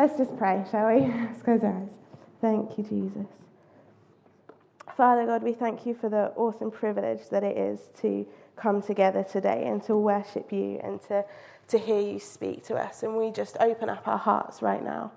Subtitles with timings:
[0.00, 1.00] Let's just pray, shall we?
[1.26, 1.90] Let's close our eyes.
[2.40, 3.26] Thank you, Jesus.
[4.96, 8.26] Father God, we thank you for the awesome privilege that it is to
[8.56, 11.22] come together today and to worship you and to,
[11.68, 13.02] to hear you speak to us.
[13.02, 15.12] And we just open up our hearts right now.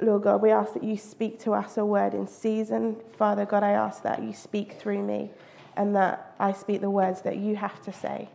[0.00, 2.96] Lord God, we ask that you speak to us a word in season.
[3.18, 5.32] Father God, I ask that you speak through me
[5.76, 8.30] and that I speak the words that you have to say.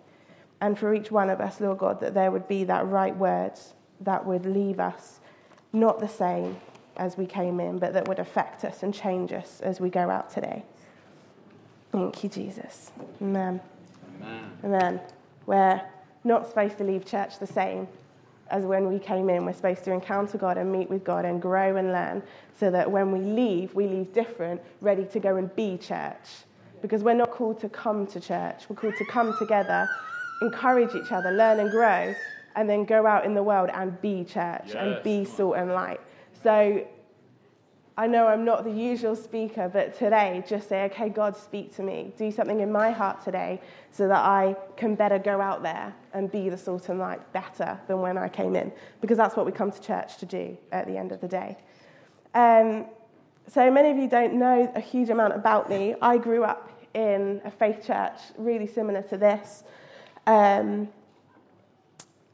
[0.62, 3.54] And for each one of us, Lord God, that there would be that right word
[4.02, 5.20] that would leave us
[5.74, 6.58] not the same
[6.98, 10.10] as we came in, but that would affect us and change us as we go
[10.10, 10.64] out today.
[11.92, 12.92] Thank you, Jesus.
[13.22, 13.62] Amen.
[14.22, 14.52] Amen.
[14.64, 15.02] Amen.
[15.46, 15.82] We're
[16.24, 17.88] not supposed to leave church the same
[18.52, 19.46] as when we came in.
[19.46, 22.22] We're supposed to encounter God and meet with God and grow and learn
[22.60, 26.44] so that when we leave, we leave different, ready to go and be church.
[26.82, 29.90] Because we're not called to come to church, we're called to come together,
[30.42, 32.16] encourage each other, learn and grow,
[32.56, 34.76] and then go out in the world and be church yes.
[34.76, 36.00] and be salt and light.
[36.44, 36.86] So
[37.98, 41.84] I know I'm not the usual speaker, but today just say, okay, God, speak to
[41.84, 42.14] me.
[42.18, 43.60] Do something in my heart today
[43.92, 47.78] so that I can better go out there and be the salt and light better
[47.88, 50.88] than when I came in, because that's what we come to church to do at
[50.88, 51.58] the end of the day.
[52.34, 52.86] Um,
[53.48, 55.96] so many of you don't know a huge amount about me.
[56.02, 59.64] I grew up in a faith church really similar to this.
[60.26, 60.88] Um,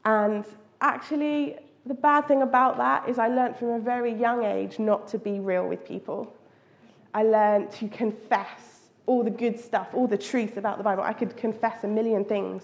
[0.06, 0.44] and
[0.80, 5.08] actually, the bad thing about that is I learned from a very young age not
[5.08, 6.32] to be real with people.
[7.12, 11.02] I learned to confess all the good stuff, all the truth about the Bible.
[11.02, 12.62] I could confess a million things,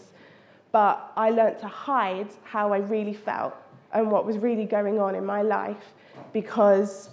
[0.71, 3.55] but I learned to hide how I really felt
[3.93, 5.95] and what was really going on in my life
[6.33, 7.11] because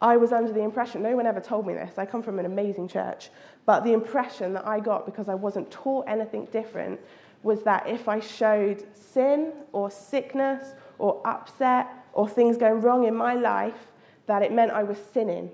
[0.00, 2.46] I was under the impression, no one ever told me this, I come from an
[2.46, 3.30] amazing church,
[3.66, 6.98] but the impression that I got because I wasn't taught anything different
[7.42, 13.14] was that if I showed sin or sickness or upset or things going wrong in
[13.14, 13.92] my life,
[14.26, 15.50] that it meant I was sinning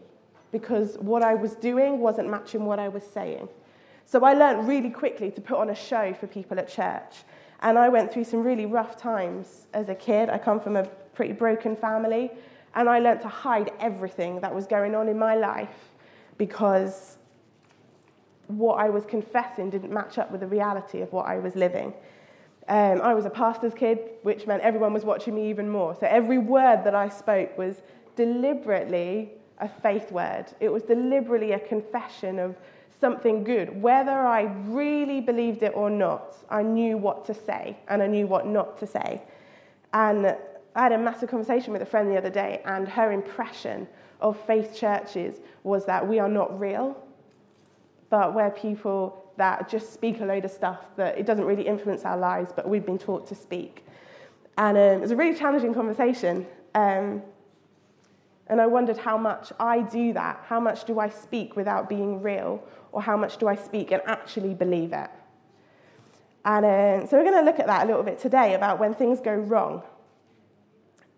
[0.52, 3.48] because what I was doing wasn't matching what I was saying.
[4.04, 7.24] So I learned really quickly to put on a show for people at church.
[7.60, 10.30] And I went through some really rough times as a kid.
[10.30, 10.84] I come from a
[11.14, 12.30] pretty broken family.
[12.74, 15.90] And I learned to hide everything that was going on in my life
[16.38, 17.18] because
[18.48, 21.94] what I was confessing didn't match up with the reality of what I was living.
[22.68, 25.94] Um, I was a pastor's kid, which meant everyone was watching me even more.
[25.94, 27.82] So every word that I spoke was
[28.16, 30.46] deliberately a faith word.
[30.60, 32.56] It was deliberately a confession of
[33.00, 33.80] something good.
[33.80, 38.26] Whether I really believed it or not, I knew what to say and I knew
[38.26, 39.22] what not to say.
[39.94, 40.36] And
[40.74, 43.88] I had a massive conversation with a friend the other day, and her impression
[44.20, 46.96] of faith churches was that we are not real,
[48.10, 52.04] but we're people that just speak a load of stuff that it doesn't really influence
[52.04, 53.84] our lives, but we've been taught to speak.
[54.56, 56.46] And um, it was a really challenging conversation.
[56.74, 57.22] Um,
[58.48, 60.42] and I wondered how much I do that.
[60.46, 62.62] How much do I speak without being real?
[62.92, 65.10] Or how much do I speak and actually believe it?
[66.44, 68.94] And um, so we're going to look at that a little bit today about when
[68.94, 69.82] things go wrong.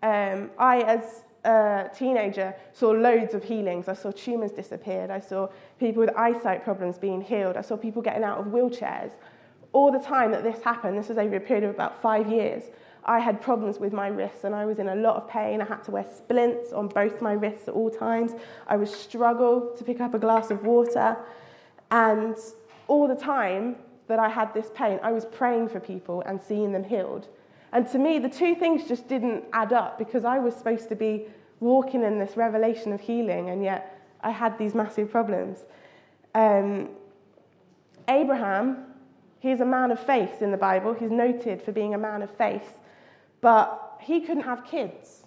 [0.03, 3.87] Um, I, as a teenager, saw loads of healings.
[3.87, 5.09] I saw tumours disappeared.
[5.09, 5.47] I saw
[5.79, 7.57] people with eyesight problems being healed.
[7.57, 9.11] I saw people getting out of wheelchairs.
[9.73, 12.65] All the time that this happened, this was over a period of about five years,
[13.03, 15.61] I had problems with my wrists and I was in a lot of pain.
[15.61, 18.33] I had to wear splints on both my wrists at all times.
[18.67, 21.17] I would struggle to pick up a glass of water.
[21.89, 22.35] And
[22.87, 26.71] all the time that I had this pain, I was praying for people and seeing
[26.71, 27.27] them healed.
[27.73, 30.95] And to me, the two things just didn't add up because I was supposed to
[30.95, 31.27] be
[31.59, 35.59] walking in this revelation of healing, and yet I had these massive problems.
[36.35, 36.89] Um,
[38.07, 38.85] Abraham,
[39.39, 40.93] he's a man of faith in the Bible.
[40.93, 42.77] He's noted for being a man of faith,
[43.39, 45.23] but he couldn't have kids.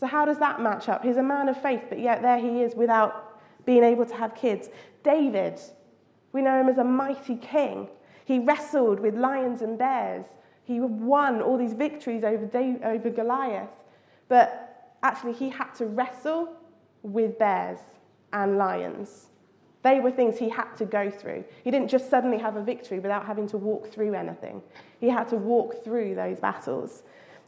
[0.00, 1.04] So, how does that match up?
[1.04, 4.34] He's a man of faith, but yet there he is without being able to have
[4.34, 4.68] kids.
[5.04, 5.60] David,
[6.32, 7.88] we know him as a mighty king.
[8.24, 10.26] He wrestled with lions and bears.
[10.68, 13.70] He won all these victories over, David, over Goliath.
[14.28, 16.52] But actually, he had to wrestle
[17.02, 17.78] with bears
[18.34, 19.28] and lions.
[19.82, 21.44] They were things he had to go through.
[21.64, 24.60] He didn't just suddenly have a victory without having to walk through anything.
[25.00, 27.02] He had to walk through those battles.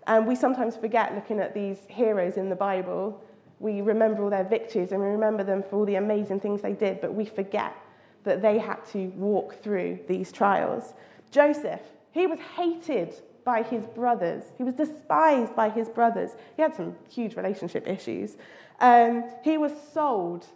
[0.06, 3.22] And we sometimes forget looking at these heroes in the Bible.
[3.58, 6.72] We remember all their victories and we remember them for all the amazing things they
[6.72, 7.76] did, but we forget
[8.24, 10.94] that they had to walk through these trials.
[11.30, 13.14] Joseph, he was hated
[13.44, 14.44] by his brothers.
[14.58, 16.30] He was despised by his brothers.
[16.56, 18.36] He had some huge relationship issues.
[18.80, 20.46] Um, he was sold.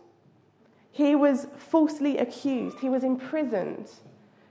[0.92, 2.78] He was falsely accused.
[2.78, 3.90] He was imprisoned.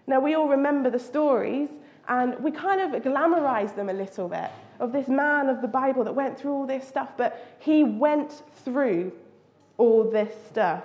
[0.07, 1.69] Now, we all remember the stories,
[2.07, 4.51] and we kind of glamorize them a little bit.
[4.79, 8.43] of this man of the Bible that went through all this stuff, but he went
[8.65, 9.13] through
[9.77, 10.83] all this stuff.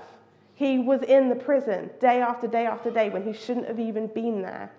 [0.54, 4.06] He was in the prison day after day after day when he shouldn't have even
[4.08, 4.70] been there.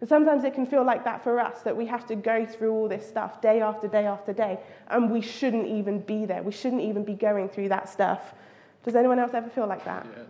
[0.00, 2.72] And sometimes it can feel like that for us, that we have to go through
[2.72, 4.58] all this stuff day after day after day,
[4.88, 6.42] and we shouldn't even be there.
[6.42, 8.34] We shouldn't even be going through that stuff.
[8.84, 10.06] Does anyone else ever feel like that?
[10.06, 10.22] Yeah.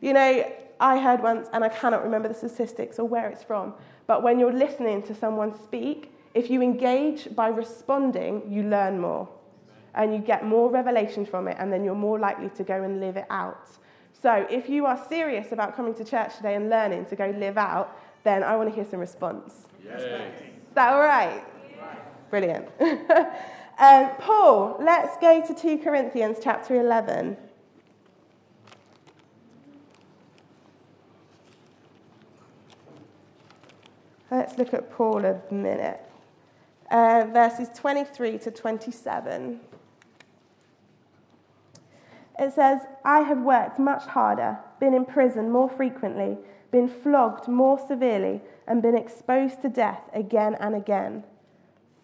[0.00, 3.72] You know, I heard once, and I cannot remember the statistics or where it's from,
[4.06, 9.28] but when you're listening to someone speak, if you engage by responding, you learn more.
[9.94, 13.00] And you get more revelation from it, and then you're more likely to go and
[13.00, 13.68] live it out.
[14.22, 17.58] So, if you are serious about coming to church today and learning to go live
[17.58, 19.66] out, then I want to hear some response.
[19.84, 20.00] Yes.
[20.00, 21.44] Is that all right?
[22.30, 22.68] Brilliant.
[23.78, 27.36] um, Paul, let's go to 2 Corinthians chapter 11.
[34.30, 36.00] Let's look at Paul a minute.
[36.90, 39.60] Uh, verses 23 to 27.
[42.38, 46.38] It says, I have worked much harder, been in prison more frequently
[46.72, 51.22] been flogged more severely, and been exposed to death again and again.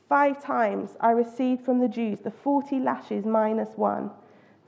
[0.09, 4.11] Five times I received from the Jews the 40 lashes minus one.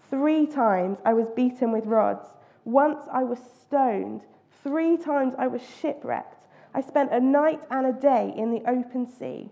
[0.08, 2.26] Three times I was beaten with rods.
[2.64, 4.22] Once I was stoned.
[4.62, 6.46] Three times I was shipwrecked.
[6.74, 9.50] I spent a night and a day in the open sea.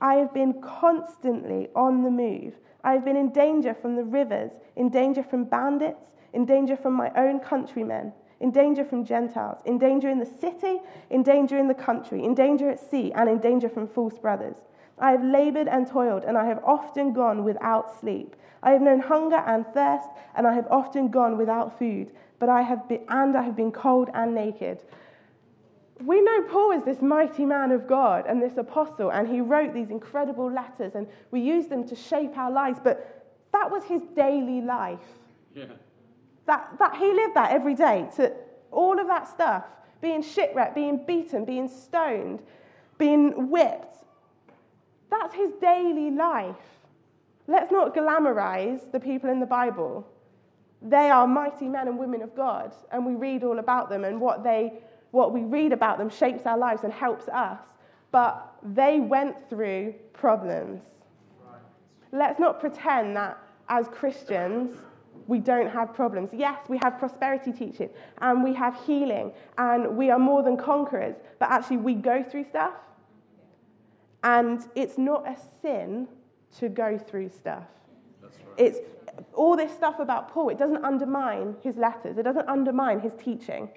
[0.00, 2.54] I have been constantly on the move.
[2.82, 6.94] I have been in danger from the rivers, in danger from bandits, in danger from
[6.94, 11.68] my own countrymen in danger from Gentiles, in danger in the city, in danger in
[11.68, 14.56] the country, in danger at sea, and in danger from false brothers.
[14.98, 18.36] I have labored and toiled, and I have often gone without sleep.
[18.62, 22.62] I have known hunger and thirst, and I have often gone without food, but I
[22.62, 24.82] have been, and I have been cold and naked.
[26.04, 29.74] We know Paul is this mighty man of God and this apostle, and he wrote
[29.74, 34.02] these incredible letters, and we use them to shape our lives, but that was his
[34.16, 34.98] daily life.
[35.54, 35.64] Yeah.
[36.50, 38.32] That, that he lived that every day to
[38.72, 39.62] all of that stuff
[40.00, 42.42] being shipwrecked, being beaten, being stoned,
[42.98, 43.98] being whipped.
[45.12, 46.56] That's his daily life.
[47.46, 50.04] Let's not glamorize the people in the Bible.
[50.82, 54.20] They are mighty men and women of God, and we read all about them, and
[54.20, 54.72] what, they,
[55.12, 57.60] what we read about them shapes our lives and helps us.
[58.10, 60.80] But they went through problems.
[62.10, 63.38] Let's not pretend that
[63.68, 64.76] as Christians,
[65.30, 66.30] we don't have problems.
[66.32, 67.88] Yes, we have prosperity teaching
[68.18, 72.44] and we have healing and we are more than conquerors, but actually we go through
[72.44, 72.74] stuff.
[74.24, 76.08] And it's not a sin
[76.58, 77.62] to go through stuff.
[78.20, 78.32] Right.
[78.58, 78.78] It's
[79.32, 83.68] all this stuff about Paul, it doesn't undermine his letters, it doesn't undermine his teaching.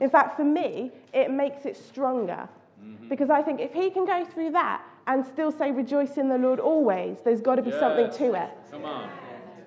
[0.00, 2.48] In fact, for me, it makes it stronger.
[2.82, 3.08] Mm-hmm.
[3.08, 6.38] Because I think if he can go through that and still say, rejoice in the
[6.38, 7.80] Lord always, there's got to be yes.
[7.80, 8.50] something to it.
[8.70, 9.10] Come on.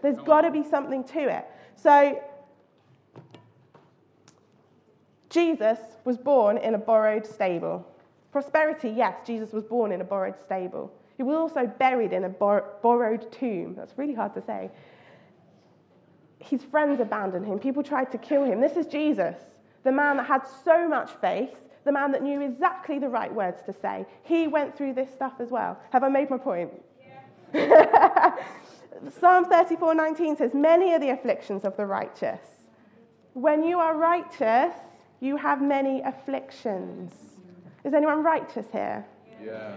[0.04, 1.46] There's got to be something to it.
[1.76, 2.22] So,
[5.30, 7.88] Jesus was born in a borrowed stable.
[8.32, 10.94] Prosperity, yes, Jesus was born in a borrowed stable.
[11.16, 13.76] He was also buried in a bor- borrowed tomb.
[13.76, 14.70] That's really hard to say.
[16.40, 17.58] His friends abandoned him.
[17.58, 18.60] People tried to kill him.
[18.60, 19.38] This is Jesus,
[19.86, 21.56] the man that had so much faith,
[21.86, 24.06] the man that knew exactly the right words to say.
[24.24, 25.80] He went through this stuff as well.
[25.92, 26.72] Have I made my point?
[27.54, 28.36] Yeah.
[29.10, 32.40] Psalm 34:19 says, Many are the afflictions of the righteous.
[33.34, 34.76] When you are righteous,
[35.20, 37.14] you have many afflictions.
[37.84, 39.06] Is anyone righteous here?
[39.44, 39.76] Yeah.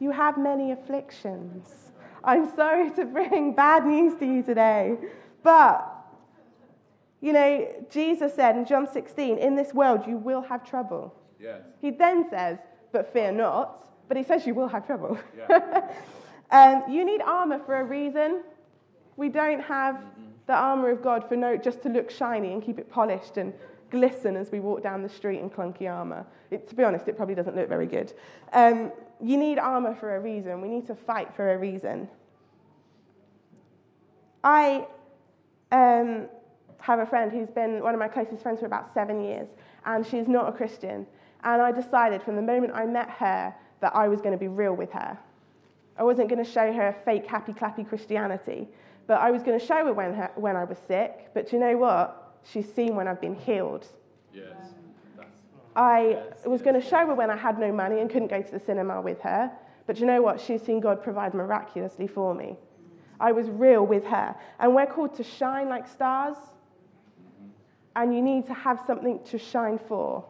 [0.00, 1.92] You have many afflictions.
[2.24, 4.96] I'm sorry to bring bad news to you today,
[5.42, 5.94] but
[7.20, 11.14] you know, Jesus said in John 16, in this world you will have trouble.
[11.40, 11.62] Yes.
[11.80, 12.58] He then says,
[12.92, 15.18] but fear not, but he says you will have trouble.
[15.36, 15.90] Yeah.
[16.50, 18.42] um, you need armor for a reason.
[19.18, 20.22] We don't have mm-hmm.
[20.46, 23.52] the armour of God for no, just to look shiny and keep it polished and
[23.90, 26.24] glisten as we walk down the street in clunky armour.
[26.52, 28.12] It, to be honest, it probably doesn't look very good.
[28.52, 30.60] Um, you need armour for a reason.
[30.60, 32.08] We need to fight for a reason.
[34.44, 34.86] I
[35.72, 36.28] um,
[36.78, 39.48] have a friend who's been one of my closest friends for about seven years,
[39.84, 41.04] and she's not a Christian.
[41.42, 44.46] And I decided from the moment I met her that I was going to be
[44.48, 45.18] real with her.
[45.96, 48.68] I wasn't going to show her fake happy clappy Christianity.
[49.08, 51.30] But I was going to show her when, her when I was sick.
[51.34, 52.36] But you know what?
[52.44, 53.86] She's seen when I've been healed.
[54.32, 54.44] Yes.
[55.74, 58.50] I was going to show her when I had no money and couldn't go to
[58.50, 59.50] the cinema with her.
[59.86, 60.40] But you know what?
[60.40, 62.56] She's seen God provide miraculously for me.
[63.18, 64.36] I was real with her.
[64.60, 66.36] And we're called to shine like stars.
[67.96, 70.22] And you need to have something to shine for.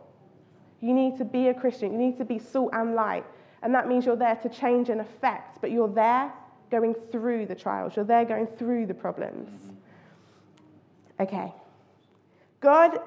[0.80, 1.92] You need to be a Christian.
[1.92, 3.24] You need to be salt and light.
[3.62, 6.32] And that means you're there to change and affect, but you're there
[6.70, 9.48] going through the trials, you're there going through the problems.
[11.20, 11.52] Okay.
[12.60, 13.00] God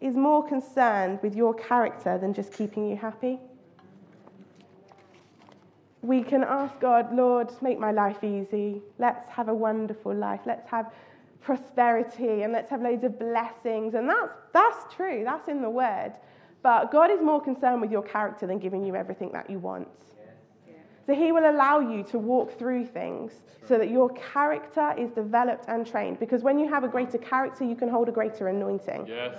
[0.00, 3.38] is more concerned with your character than just keeping you happy.
[6.02, 8.80] We can ask God, Lord, make my life easy.
[8.98, 10.40] Let's have a wonderful life.
[10.46, 10.92] Let's have
[11.40, 13.94] prosperity and let's have loads of blessings.
[13.94, 16.12] And that's, that's true, that's in the word.
[16.62, 19.88] But God is more concerned with your character than giving you everything that you want.
[21.08, 23.32] So He will allow you to walk through things
[23.66, 26.20] so that your character is developed and trained.
[26.20, 29.06] Because when you have a greater character, you can hold a greater anointing.
[29.06, 29.38] Yes.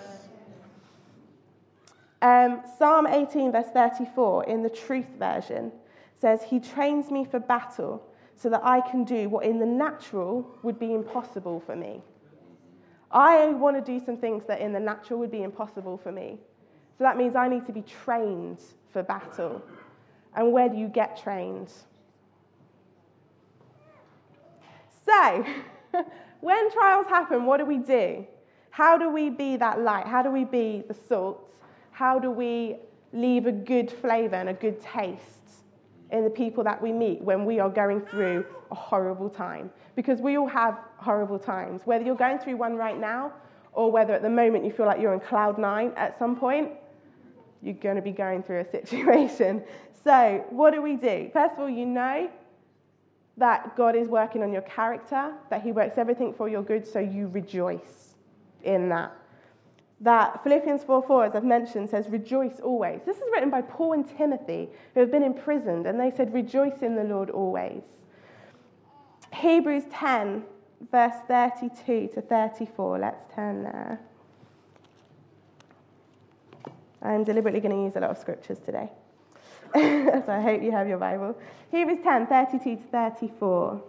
[2.23, 5.71] Um, Psalm 18, verse 34, in the Truth Version,
[6.19, 8.03] says, He trains me for battle
[8.35, 12.01] so that I can do what in the natural would be impossible for me.
[13.11, 16.39] I want to do some things that in the natural would be impossible for me.
[16.97, 18.57] So that means I need to be trained
[18.91, 19.61] for battle.
[20.35, 21.71] And where do you get trained?
[25.05, 25.45] So,
[26.41, 28.25] when trials happen, what do we do?
[28.69, 30.05] How do we be that light?
[30.05, 31.51] How do we be the salt?
[31.91, 32.77] How do we
[33.11, 35.63] leave a good flavor and a good taste
[36.11, 39.71] in the people that we meet when we are going through a horrible time?
[39.95, 41.81] Because we all have horrible times.
[41.85, 43.33] Whether you're going through one right now
[43.73, 46.71] or whether at the moment you feel like you're on cloud nine at some point,
[47.61, 49.63] you're going to be going through a situation.
[50.01, 51.29] So, what do we do?
[51.33, 52.29] First of all, you know
[53.35, 56.99] that God is working on your character, that He works everything for your good, so
[56.99, 58.15] you rejoice
[58.63, 59.13] in that.
[59.99, 63.01] That Philippians 4 4, as I've mentioned, says, Rejoice always.
[63.05, 66.81] This is written by Paul and Timothy, who have been imprisoned, and they said, Rejoice
[66.81, 67.83] in the Lord always.
[69.33, 70.43] Hebrews 10,
[70.91, 72.99] verse 32 to 34.
[72.99, 73.99] Let's turn there.
[77.01, 78.89] I'm deliberately going to use a lot of scriptures today.
[79.73, 81.37] so I hope you have your Bible.
[81.71, 83.83] Hebrews 10 32 to 34.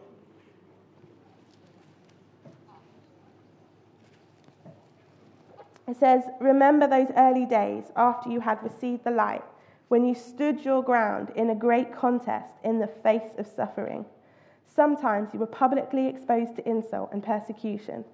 [5.89, 9.43] It says, Remember those early days after you had received the light,
[9.89, 14.05] when you stood your ground in a great contest in the face of suffering.
[14.65, 18.05] Sometimes you were publicly exposed to insult and persecution.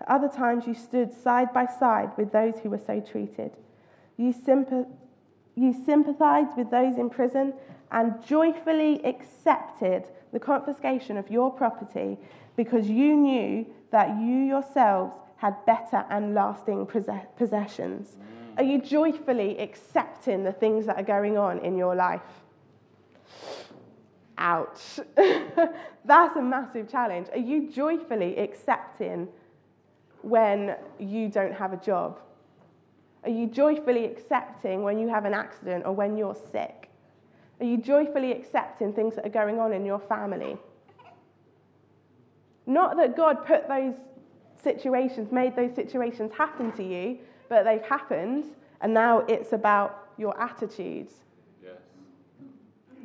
[0.00, 3.50] At other times you stood side by side with those who were so treated.
[4.16, 4.90] You, sympath-
[5.54, 7.54] you sympathized with those in prison
[7.90, 12.18] and joyfully accepted the confiscation of your property
[12.56, 18.16] because you knew that you yourselves had better and lasting possessions.
[18.16, 18.58] Mm.
[18.58, 22.22] Are you joyfully accepting the things that are going on in your life?
[24.38, 25.00] Ouch.
[26.04, 27.28] That's a massive challenge.
[27.32, 29.28] Are you joyfully accepting
[30.22, 32.20] when you don't have a job?
[33.24, 36.90] Are you joyfully accepting when you have an accident or when you're sick?
[37.60, 40.58] Are you joyfully accepting things that are going on in your family?
[42.66, 43.94] Not that God put those
[44.62, 48.44] situations, made those situations happen to you, but they've happened,
[48.80, 51.14] and now it's about your attitudes.
[51.62, 51.76] Yes.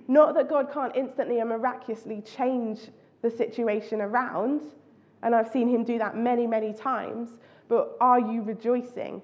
[0.08, 2.80] Not that God can't instantly and miraculously change
[3.22, 4.64] the situation around,
[5.24, 9.22] and I've seen him do that many, many times, but are you rejoicing?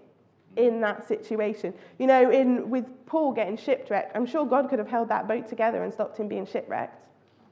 [0.57, 1.73] In that situation.
[1.99, 5.47] You know, in, with Paul getting shipwrecked, I'm sure God could have held that boat
[5.47, 7.01] together and stopped him being shipwrecked.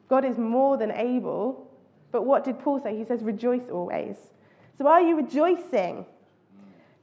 [0.09, 1.69] God is more than able.
[2.11, 2.95] But what did Paul say?
[2.95, 4.15] He says, rejoice always.
[4.77, 6.05] So are you rejoicing?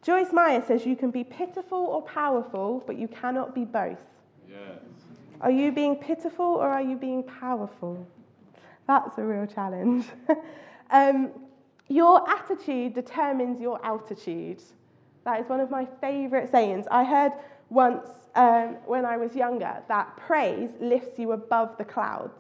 [0.02, 4.02] Joyce Meyer says you can be pitiful or powerful, but you cannot be both.
[4.48, 4.58] Yes.
[5.40, 8.06] Are you being pitiful or are you being powerful?
[8.86, 10.06] That's a real challenge.
[10.90, 11.30] um,
[11.88, 14.62] your attitude determines your altitude.
[15.24, 16.86] That is one of my favourite sayings.
[16.90, 17.32] I heard
[17.68, 22.38] once um, when I was younger that praise lifts you above the clouds.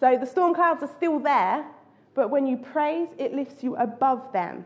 [0.00, 1.66] So the storm clouds are still there,
[2.14, 4.64] but when you praise, it lifts you above them.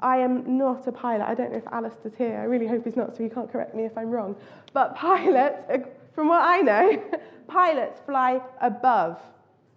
[0.00, 1.26] I am not a pilot.
[1.26, 2.38] I don't know if Alistair's here.
[2.38, 4.36] I really hope he's not, so he can't correct me if I'm wrong.
[4.74, 5.64] But pilots,
[6.14, 7.02] from what I know,
[7.48, 9.20] pilots fly above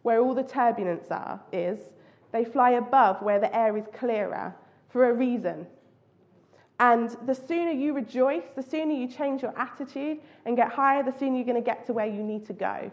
[0.02, 1.80] where all the turbulence are, is.
[2.32, 4.54] They fly above where the air is clearer
[4.90, 5.66] for a reason.
[6.80, 11.18] And the sooner you rejoice, the sooner you change your attitude and get higher, the
[11.18, 12.90] sooner you're going to get to where you need to go.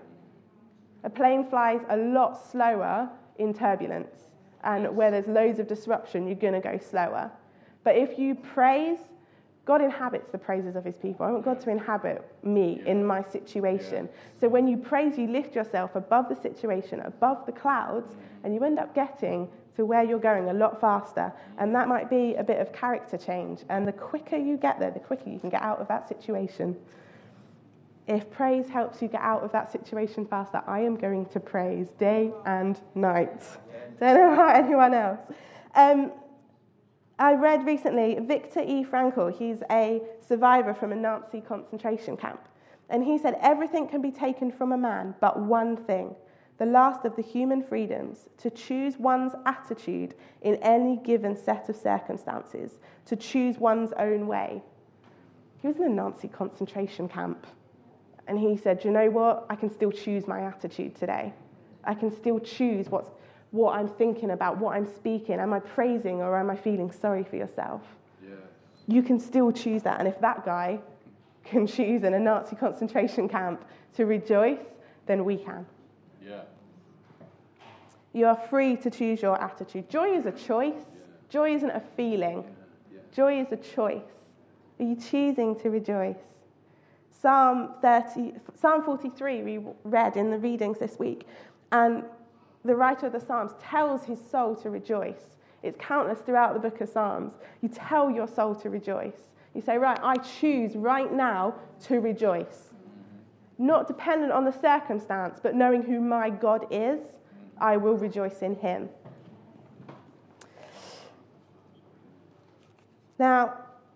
[1.04, 4.16] A plane flies a lot slower in turbulence,
[4.64, 7.30] and where there's loads of disruption, you're going to go slower.
[7.84, 8.98] But if you praise,
[9.66, 11.26] God inhabits the praises of his people.
[11.26, 14.08] I want God to inhabit me in my situation.
[14.40, 18.64] So when you praise, you lift yourself above the situation, above the clouds, and you
[18.64, 21.32] end up getting to where you're going a lot faster.
[21.58, 23.60] And that might be a bit of character change.
[23.68, 26.76] And the quicker you get there, the quicker you can get out of that situation.
[28.06, 31.88] if praise helps you get out of that situation faster, I am going to praise
[31.98, 33.42] day and night.
[34.00, 35.18] Don't know about anyone else.
[35.74, 36.12] Um,
[37.18, 38.84] I read recently Viktor E.
[38.84, 42.40] Frankl, he's a survivor from a Nazi concentration camp.
[42.90, 46.14] And he said, Everything can be taken from a man, but one thing,
[46.58, 51.76] the last of the human freedoms, to choose one's attitude in any given set of
[51.76, 54.62] circumstances, to choose one's own way.
[55.60, 57.46] He was in a Nazi concentration camp.
[58.26, 59.46] And he said, You know what?
[59.50, 61.32] I can still choose my attitude today.
[61.84, 63.10] I can still choose what's
[63.52, 65.38] what I'm thinking about, what I'm speaking.
[65.38, 67.82] Am I praising or am I feeling sorry for yourself?
[68.22, 68.34] Yeah.
[68.88, 69.98] You can still choose that.
[69.98, 70.80] And if that guy
[71.44, 74.60] can choose in a Nazi concentration camp to rejoice,
[75.06, 75.64] then we can.
[76.26, 76.40] Yeah.
[78.12, 79.88] You are free to choose your attitude.
[79.88, 80.74] Joy is a choice.
[80.74, 81.02] Yeah.
[81.28, 82.44] Joy isn't a feeling.
[82.92, 83.00] Yeah.
[83.14, 84.02] Joy is a choice.
[84.78, 86.16] Are you choosing to rejoice?
[87.10, 91.26] Psalm 30, Psalm 43 we read in the readings this week,
[91.72, 92.04] and
[92.64, 95.36] the writer of the Psalms tells his soul to rejoice.
[95.62, 97.32] It's countless throughout the book of Psalms.
[97.62, 99.30] You tell your soul to rejoice.
[99.54, 101.54] You say, Right, I choose right now
[101.84, 102.74] to rejoice.
[103.58, 107.00] Not dependent on the circumstance, but knowing who my God is,
[107.58, 108.88] I will rejoice in him.
[113.18, 113.54] Now,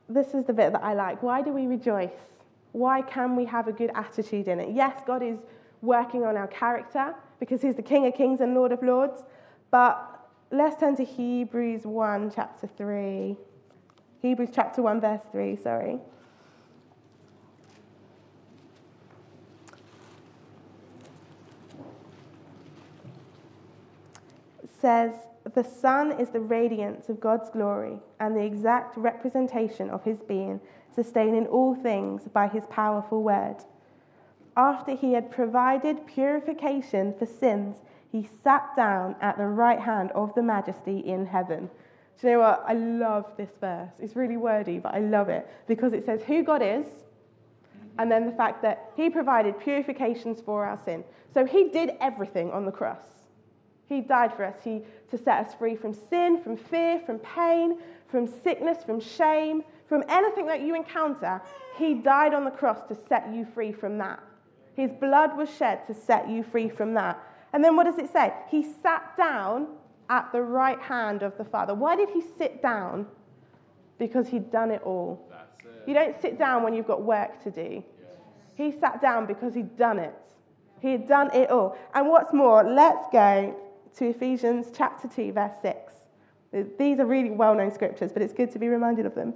[0.09, 1.23] this is the bit that I like.
[1.23, 2.11] Why do we rejoice?
[2.73, 4.75] Why can we have a good attitude in it?
[4.75, 5.39] Yes, God is
[5.83, 9.25] working on our character because he's the King of Kings and Lord of Lords.
[9.71, 13.37] But let's turn to Hebrews 1, chapter 3.
[14.23, 15.99] Hebrews chapter 1, verse 3, sorry.
[24.81, 25.13] Says,
[25.55, 30.61] The Son is the radiance of God's glory and the exact representation of his being,
[30.95, 33.57] sustaining all things by his powerful word.
[34.57, 37.77] After he had provided purification for sins,
[38.11, 41.71] he sat down at the right hand of the majesty in heaven.
[42.21, 42.65] Do you know what?
[42.67, 43.93] I love this verse.
[43.99, 46.87] It's really wordy, but I love it because it says who God is
[47.99, 51.05] and then the fact that he provided purifications for our sin.
[51.33, 53.20] So he did everything on the cross.
[53.91, 57.81] He died for us he, to set us free from sin, from fear, from pain,
[58.07, 61.43] from sickness, from shame, from anything that you encounter.
[61.77, 64.23] He died on the cross to set you free from that.
[64.77, 67.21] His blood was shed to set you free from that.
[67.53, 68.33] And then what does it say?
[68.49, 69.67] He sat down
[70.09, 71.75] at the right hand of the Father.
[71.75, 73.09] Why did he sit down?
[73.99, 75.29] Because he'd done it all.
[75.59, 75.89] It.
[75.89, 77.83] You don't sit down when you've got work to do.
[77.83, 78.13] Yes.
[78.55, 80.15] He sat down because he'd done it.
[80.81, 81.77] He had done it all.
[81.93, 83.57] And what's more, let's go
[83.97, 85.93] to Ephesians chapter 2, verse 6.
[86.79, 89.35] These are really well known scriptures, but it's good to be reminded of them.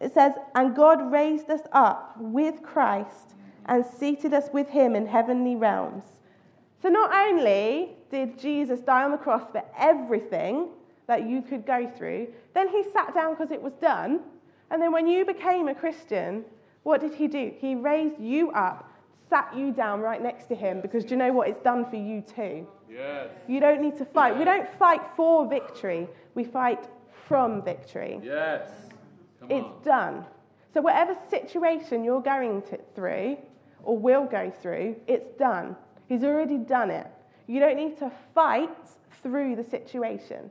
[0.00, 3.34] It says, And God raised us up with Christ
[3.66, 6.04] and seated us with him in heavenly realms.
[6.82, 10.68] So not only did Jesus die on the cross for everything
[11.06, 14.20] that you could go through, then he sat down because it was done.
[14.70, 16.44] And then when you became a Christian,
[16.82, 17.52] what did he do?
[17.58, 18.90] He raised you up,
[19.30, 21.48] sat you down right next to him because do you know what?
[21.48, 22.66] It's done for you too.
[22.94, 23.28] Yes.
[23.48, 24.38] You don't need to fight.
[24.38, 26.88] We don't fight for victory, we fight
[27.26, 28.20] from victory.
[28.22, 28.70] Yes.
[29.40, 29.82] Come it's on.
[29.84, 30.24] done.
[30.72, 33.38] So, whatever situation you're going to, through,
[33.82, 35.76] or will go through, it's done.
[36.08, 37.06] He's already done it.
[37.46, 38.76] You don't need to fight
[39.22, 40.50] through the situation.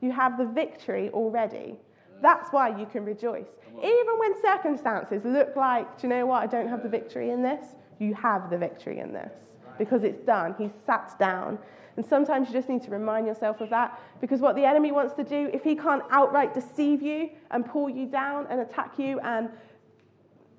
[0.00, 1.76] You have the victory already.
[2.22, 3.46] That's why you can rejoice.
[3.78, 7.42] Even when circumstances look like, do you know what, I don't have the victory in
[7.42, 7.64] this,
[7.98, 9.32] you have the victory in this
[9.80, 10.54] because it's done.
[10.58, 11.58] He's sat down.
[11.96, 15.14] And sometimes you just need to remind yourself of that because what the enemy wants
[15.14, 19.18] to do, if he can't outright deceive you and pull you down and attack you
[19.20, 19.48] and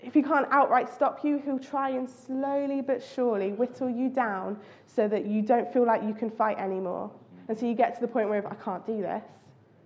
[0.02, 4.58] if he can't outright stop you, he'll try and slowly but surely whittle you down
[4.88, 7.12] so that you don't feel like you can fight anymore.
[7.48, 9.24] And so you get to the point where I can't do this.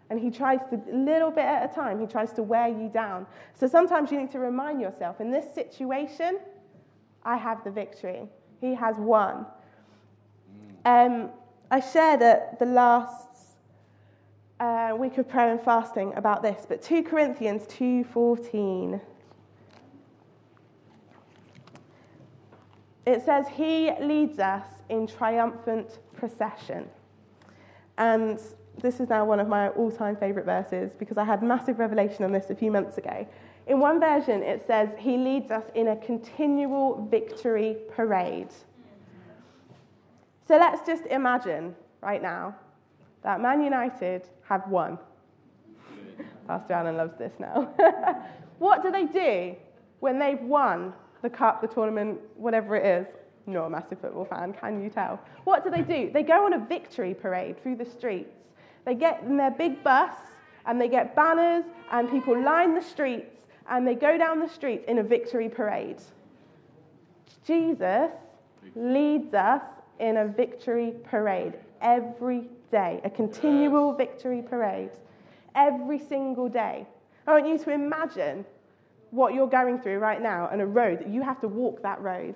[0.10, 3.26] And he tries to, little bit at a time, he tries to wear you down.
[3.54, 6.40] So sometimes you need to remind yourself in this situation,
[7.24, 8.30] I have the victory.
[8.66, 9.46] He has won.
[10.86, 11.30] Um,
[11.70, 13.28] I shared at the last
[14.60, 19.00] uh, week of prayer and fasting about this, but 2 Corinthians 2.14
[23.06, 26.90] It says, He leads us in triumphant procession.
[28.00, 28.40] And
[28.82, 32.26] this is now one of my all time favourite verses because I had massive revelation
[32.26, 33.28] on this a few months ago.
[33.68, 38.50] In one version, it says, He leads us in a continual victory parade.
[40.48, 42.56] So let's just imagine right now
[43.24, 45.00] that Man United have won.
[46.48, 47.74] Pastor Alan loves this now.
[48.60, 49.56] what do they do
[50.00, 50.94] when they've won
[51.26, 53.08] the cup, the tournament, whatever it is.
[53.48, 55.20] Not a massive football fan, can you tell?
[55.44, 56.12] What do they do?
[56.12, 58.38] They go on a victory parade through the streets.
[58.86, 60.14] They get in their big bus
[60.68, 64.84] and they get banners and people line the streets and they go down the street
[64.88, 65.98] in a victory parade.
[67.46, 68.12] Jesus
[68.76, 69.62] leads us
[70.00, 74.92] in a victory parade every day, a continual victory parade
[75.56, 76.86] every single day.
[77.28, 78.46] I want you to imagine
[79.12, 82.02] what you're going through right now and a road that you have to walk that
[82.02, 82.36] road.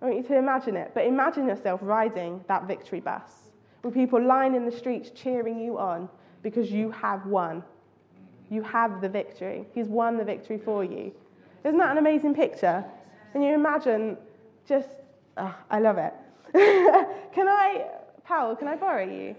[0.00, 3.30] I want you to imagine it, but imagine yourself riding that victory bus
[3.82, 6.08] with people lying in the streets cheering you on
[6.42, 7.62] because you have won.
[8.52, 9.64] You have the victory.
[9.74, 11.10] He's won the victory for you.
[11.64, 12.84] Isn't that an amazing picture?
[13.32, 14.18] And you imagine
[14.68, 14.90] just,
[15.38, 16.12] oh, I love it.
[17.32, 17.86] can I,
[18.26, 19.34] Powell, can I borrow you?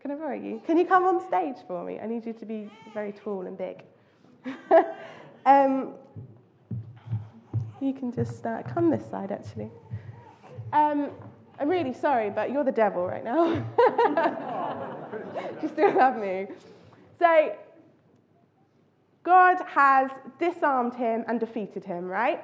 [0.00, 0.60] Can I borrow you?
[0.66, 2.00] Can you come on stage for me?
[2.00, 3.84] I need you to be very tall and big.
[5.46, 5.92] um,
[7.80, 9.70] you can just uh, come this side, actually.
[10.72, 11.10] Um,
[11.60, 13.52] I'm really sorry, but you're the devil right now.
[15.62, 16.48] you still love me.
[17.20, 17.52] So,
[19.22, 22.42] God has disarmed him and defeated him, right?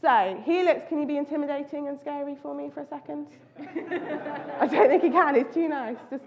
[0.00, 3.26] So, he looks, can you be intimidating and scary for me for a second?
[3.58, 5.96] I don't think he can, he's too nice.
[6.10, 6.24] Just,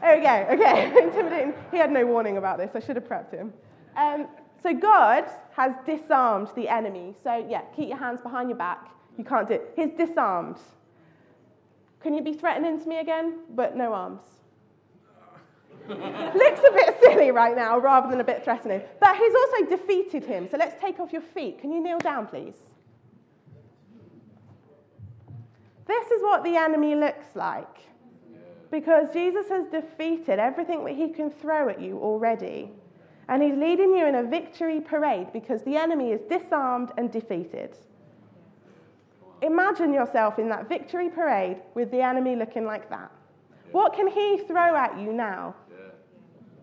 [0.00, 1.52] there we go, okay, intimidating.
[1.72, 3.52] He had no warning about this, I should have prepped him.
[3.96, 4.28] Um,
[4.62, 5.24] so, God
[5.56, 7.16] has disarmed the enemy.
[7.24, 8.88] So, yeah, keep your hands behind your back.
[9.16, 9.72] You can't do it.
[9.74, 10.58] He's disarmed.
[12.00, 13.40] Can you be threatening to me again?
[13.50, 14.22] But no arms.
[16.34, 18.82] Looks a bit silly right now rather than a bit threatening.
[19.00, 20.46] But he's also defeated him.
[20.50, 21.60] So let's take off your feet.
[21.60, 22.56] Can you kneel down, please?
[25.86, 27.78] This is what the enemy looks like.
[28.70, 32.70] Because Jesus has defeated everything that he can throw at you already.
[33.30, 37.78] And he's leading you in a victory parade because the enemy is disarmed and defeated.
[39.40, 43.10] Imagine yourself in that victory parade with the enemy looking like that.
[43.72, 45.54] What can he throw at you now?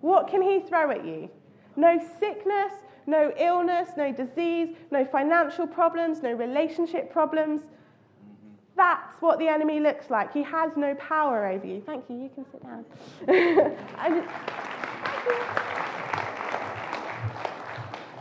[0.02, 1.30] What can he throw at you?
[1.76, 2.74] No sickness,
[3.08, 7.62] no illness, no disease, no financial problems, no relationship problems.
[8.76, 10.34] That's what the enemy looks like.
[10.34, 11.82] He has no power over you.
[11.86, 12.18] Thank you.
[12.18, 12.86] You can sit down.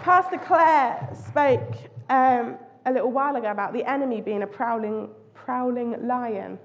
[0.05, 1.75] Pastor Claire spoke
[2.11, 6.59] um, a little while ago about the enemy being a prowling, prowling lion.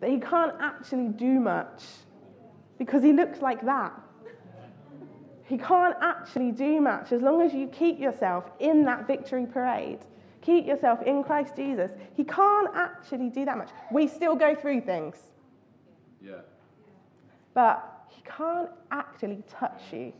[0.00, 1.82] That he can't actually do much
[2.78, 4.01] because he looks like that.
[5.44, 9.98] He can't actually do much as long as you keep yourself in that victory parade.
[10.40, 11.92] Keep yourself in Christ Jesus.
[12.14, 13.70] He can't actually do that much.
[13.92, 15.16] We still go through things.
[16.20, 16.40] Yeah.
[17.54, 20.12] But he can't actually touch you.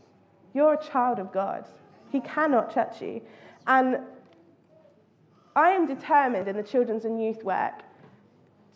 [0.53, 1.67] You're a child of God.
[2.11, 3.21] He cannot touch you.
[3.67, 3.99] And
[5.55, 7.81] I am determined in the children's and youth work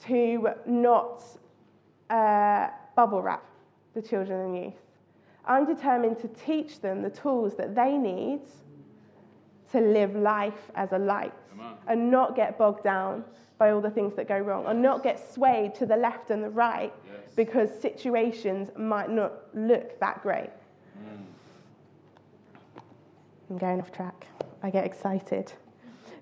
[0.05, 1.23] to not
[2.09, 3.43] uh, bubble wrap
[3.93, 4.86] the children and youth.
[5.47, 8.41] I'm determined to teach them the tools that they need
[9.71, 11.33] to live life as a light
[11.87, 13.23] and not get bogged down
[13.57, 16.43] by all the things that go wrong and not get swayed to the left and
[16.43, 17.33] the right yes.
[17.35, 20.51] because situations might not look that great.
[20.99, 22.81] Mm.
[23.49, 24.27] I'm going off track.
[24.61, 25.53] I get excited.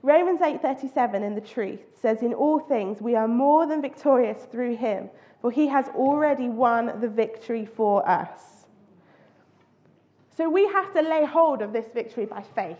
[0.02, 4.78] Romans 8:37 in the truth says in all things we are more than victorious through
[4.78, 5.10] him
[5.42, 8.55] for he has already won the victory for us.
[10.36, 12.78] So we have to lay hold of this victory by faith.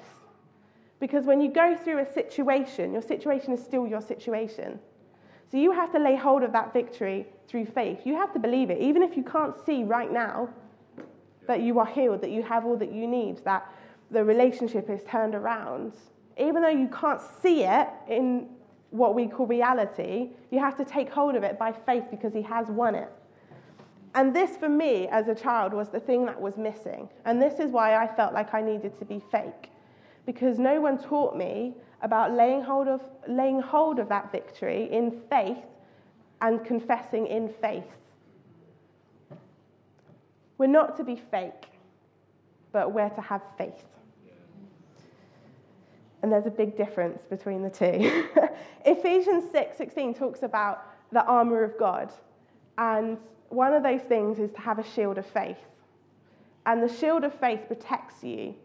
[1.00, 4.80] Because when you go through a situation, your situation is still your situation.
[5.52, 8.00] So you have to lay hold of that victory through faith.
[8.06, 10.50] You have to believe it, even if you can't see right now
[11.48, 13.72] that you are healed, that you have all that you need, that
[14.10, 15.94] the relationship is turned around
[16.38, 18.50] even though you can't see it in
[18.92, 22.42] what we call reality, you have to take hold of it by faith because He
[22.42, 23.10] has won it.
[24.16, 27.10] And this, for me, as a child, was the thing that was missing.
[27.26, 29.70] And this is why I felt like I needed to be fake.
[30.26, 35.22] Because no one taught me about laying hold of, laying hold of that victory in
[35.30, 35.66] faith
[36.42, 37.84] and confessing in faith.
[40.58, 41.66] We're not to be fake,
[42.72, 43.84] but we're to have faith.
[46.22, 48.28] And there's a big difference between the two.
[48.86, 52.14] Ephesians 6 16 talks about the armor of God.
[52.78, 53.18] And
[53.50, 55.58] one of those things is to have a shield of faith.
[56.66, 58.56] And the shield of faith protects you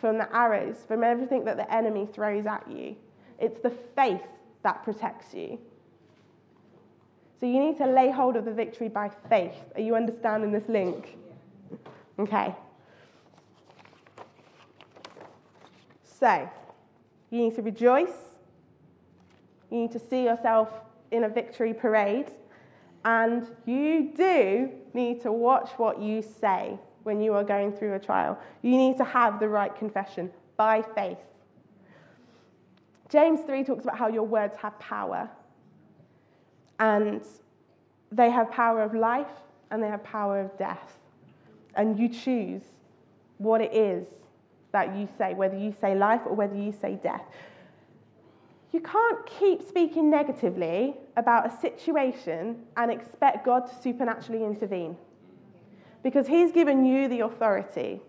[0.00, 2.96] from the arrows, from everything that the enemy throws at you.
[3.38, 4.22] It's the faith
[4.62, 5.58] that protects you.
[7.40, 9.54] So you need to lay hold of the victory by faith.
[9.74, 11.16] Are you understanding this link?
[12.18, 12.54] Okay.
[16.04, 16.48] So,
[17.30, 18.14] You need to rejoice.
[19.70, 20.68] You need to see yourself
[21.10, 22.30] in a victory parade.
[23.04, 27.98] And you do need to watch what you say when you are going through a
[27.98, 28.38] trial.
[28.62, 31.18] You need to have the right confession by faith.
[33.10, 35.28] James 3 talks about how your words have power.
[36.80, 37.22] And
[38.10, 39.26] they have power of life
[39.70, 40.98] and they have power of death.
[41.76, 42.62] And you choose
[43.38, 44.06] what it is
[44.72, 47.22] that you say, whether you say life or whether you say death.
[48.72, 54.96] You can't keep speaking negatively about a situation and expect God to supernaturally intervene
[56.02, 58.00] because He's given you the authority.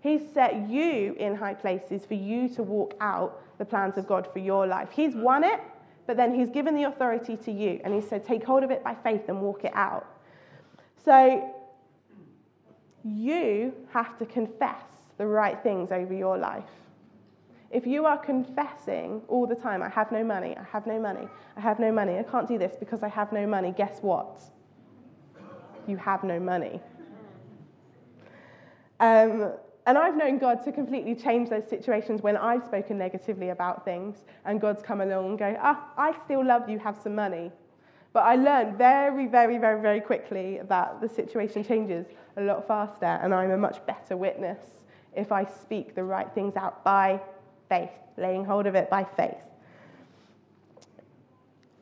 [0.00, 4.26] He's set you in high places for you to walk out the plans of God
[4.32, 4.88] for your life.
[4.92, 5.60] He's won it,
[6.06, 8.82] but then He's given the authority to you, and He said, Take hold of it
[8.82, 10.06] by faith and walk it out.
[11.04, 11.54] So
[13.04, 14.84] you have to confess
[15.18, 16.64] the right things over your life.
[17.70, 21.28] If you are confessing all the time, I have no money, I have no money,
[21.56, 24.42] I have no money, I can't do this because I have no money, guess what?
[25.86, 26.80] You have no money.
[28.98, 29.52] Um,
[29.86, 34.18] and I've known God to completely change those situations when I've spoken negatively about things,
[34.44, 37.52] and God's come along and go, ah, I still love you, have some money.
[38.12, 42.06] But I learned very, very, very, very quickly that the situation changes
[42.36, 44.58] a lot faster, and I'm a much better witness
[45.14, 47.20] if I speak the right things out by
[47.70, 49.38] faith, laying hold of it by faith.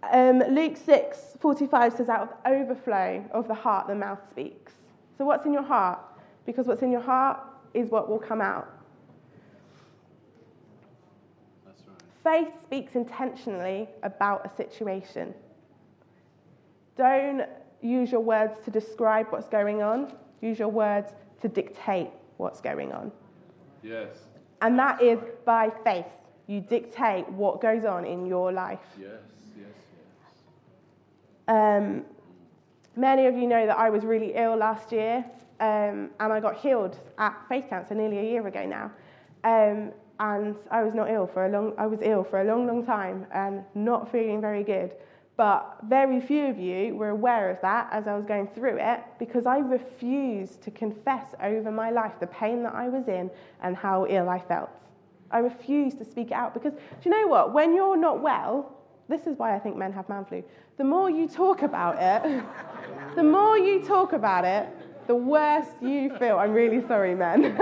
[0.04, 4.74] Um, Luke 6 45 says, Out of the overflow of the heart, the mouth speaks.
[5.16, 5.98] So, what's in your heart?
[6.46, 7.40] Because what's in your heart
[7.74, 8.68] is what will come out.
[11.66, 11.74] Right.
[12.22, 15.34] Faith speaks intentionally about a situation.
[16.96, 17.42] Don't
[17.80, 22.92] use your words to describe what's going on, use your words to dictate what's going
[22.92, 23.12] on.
[23.82, 24.27] Yes.
[24.60, 26.06] And that is by faith.
[26.46, 28.80] You dictate what goes on in your life.
[28.98, 29.10] Yes,
[29.56, 29.66] yes,
[31.48, 31.54] yes.
[31.54, 32.04] Um,
[32.96, 35.24] many of you know that I was really ill last year,
[35.60, 38.90] um, and I got healed at Faith Cancer nearly a year ago now.
[39.44, 41.74] Um, and I was not ill for a long.
[41.78, 44.94] I was ill for a long, long time, and not feeling very good.
[45.38, 49.04] But very few of you were aware of that as I was going through it
[49.20, 53.30] because I refused to confess over my life the pain that I was in
[53.62, 54.68] and how ill I felt.
[55.30, 57.54] I refused to speak it out because do you know what?
[57.54, 58.74] When you're not well,
[59.08, 60.42] this is why I think men have man flu.
[60.76, 62.42] The more you talk about it,
[63.14, 64.66] the more you talk about it,
[65.06, 66.38] the worse you feel.
[66.38, 67.42] I'm really sorry, men.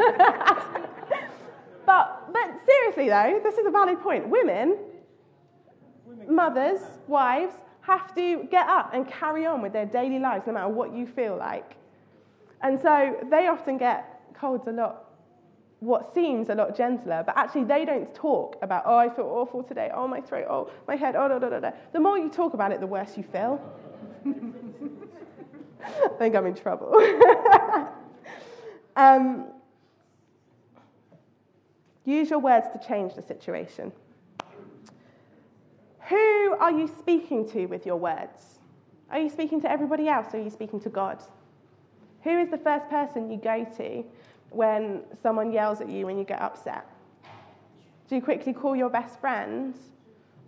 [1.85, 4.27] but, but seriously, though, this is a valid point.
[4.29, 4.79] Women,
[6.27, 7.53] mothers, wives,
[7.87, 11.07] have to get up and carry on with their daily lives no matter what you
[11.07, 11.77] feel like.
[12.63, 15.05] And so they often get colds a lot,
[15.79, 19.63] what seems a lot gentler, but actually they don't talk about, oh, I feel awful
[19.63, 21.71] today, oh, my throat, oh, my head, oh, da, da, da, da.
[21.93, 23.61] The more you talk about it, the worse you feel.
[25.85, 26.93] I think I'm in trouble.
[28.97, 29.47] um,
[32.05, 33.93] use your words to change the situation.
[36.09, 38.61] Who are you speaking to with your words?
[39.11, 41.23] Are you speaking to everybody else or are you speaking to God?
[42.23, 44.05] Who is the first person you go to
[44.51, 46.87] when someone yells at you when you get upset?
[48.09, 49.75] Do you quickly call your best friend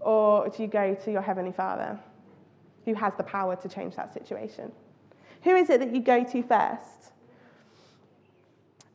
[0.00, 1.98] or do you go to your Heavenly Father
[2.84, 4.70] who has the power to change that situation?
[5.42, 7.12] Who is it that you go to first?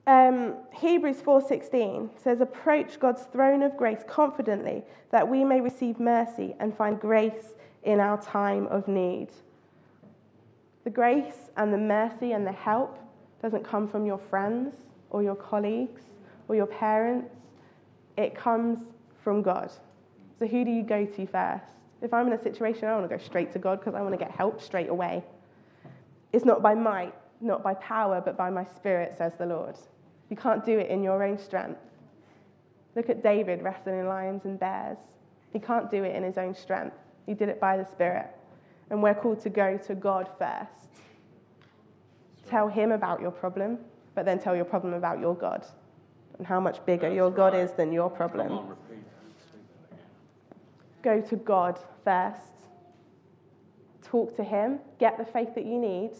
[0.05, 6.55] Um, Hebrews 4:16 says, "Approach God's throne of grace confidently, that we may receive mercy
[6.59, 9.29] and find grace in our time of need."
[10.83, 12.99] The grace and the mercy and the help
[13.41, 14.75] doesn't come from your friends
[15.09, 16.01] or your colleagues
[16.49, 17.33] or your parents.
[18.17, 18.79] It comes
[19.23, 19.71] from God.
[20.39, 21.63] So who do you go to first?
[22.01, 24.11] If I'm in a situation, I want to go straight to God because I want
[24.13, 25.23] to get help straight away.
[26.33, 29.77] It's not by might, not by power, but by my spirit, says the Lord.
[30.33, 31.79] You can't do it in your own strength.
[32.95, 34.97] Look at David wrestling in lions and bears.
[35.51, 36.97] He can't do it in his own strength.
[37.27, 38.31] He did it by the Spirit.
[38.89, 40.89] And we're called to go to God first.
[42.47, 43.77] Tell Him about your problem,
[44.15, 45.67] but then tell your problem about your God
[46.39, 48.51] and how much bigger That's your God is than your problem.
[48.53, 48.75] On,
[51.03, 52.41] go to God first.
[54.01, 56.13] Talk to Him, get the faith that you need,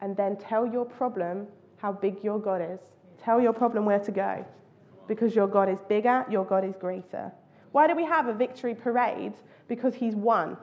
[0.00, 2.78] and then tell your problem how big your God is.
[3.22, 4.44] Tell your problem where to go
[5.08, 7.32] because your God is bigger, your God is greater.
[7.72, 9.34] Why do we have a victory parade?
[9.68, 10.56] Because He's won.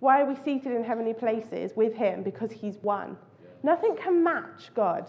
[0.00, 2.22] Why are we seated in heavenly places with Him?
[2.22, 3.16] Because He's won.
[3.62, 5.08] Nothing can match God.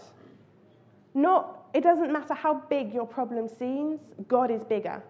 [1.14, 5.02] Not, it doesn't matter how big your problem seems, God is bigger.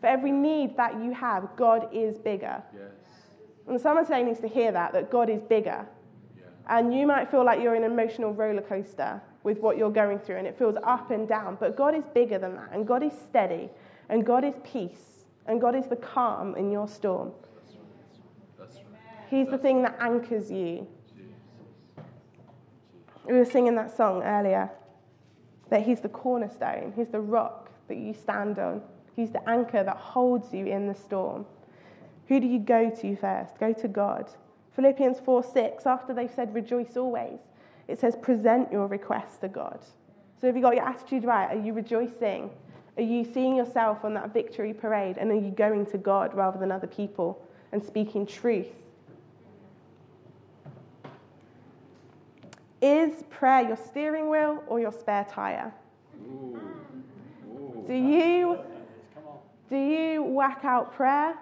[0.00, 2.62] For every need that you have, God is bigger.
[2.74, 2.90] Yes.
[3.68, 5.86] And someone today needs to hear that, that God is bigger.
[6.36, 6.44] Yeah.
[6.68, 10.18] And you might feel like you're in an emotional roller coaster with what you're going
[10.18, 11.56] through, and it feels up and down.
[11.58, 13.70] But God is bigger than that, and God is steady,
[14.08, 17.32] and God is peace, and God is the calm in your storm.
[19.30, 20.86] He's the thing that anchors you.
[23.26, 24.70] We were singing that song earlier
[25.68, 28.82] that He's the cornerstone, He's the rock that you stand on,
[29.14, 31.46] He's the anchor that holds you in the storm.
[32.26, 33.58] Who do you go to first?
[33.58, 34.30] Go to God.
[34.74, 37.38] Philippians 4 6, after they've said rejoice always,
[37.90, 39.80] it says present your request to God.
[40.40, 41.54] So have you got your attitude right?
[41.54, 42.50] Are you rejoicing?
[42.96, 45.16] Are you seeing yourself on that victory parade?
[45.18, 48.66] And are you going to God rather than other people and speaking truth?
[52.80, 55.72] Is prayer your steering wheel or your spare tire?
[56.26, 56.58] Ooh.
[57.52, 57.84] Ooh.
[57.86, 58.58] Do you,
[59.68, 61.34] do you whack out prayer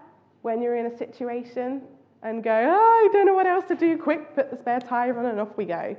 [0.42, 1.82] when you're in a situation
[2.22, 5.16] and go, oh, I don't know what else to do, quick, put the spare tire
[5.16, 5.96] on and off we go?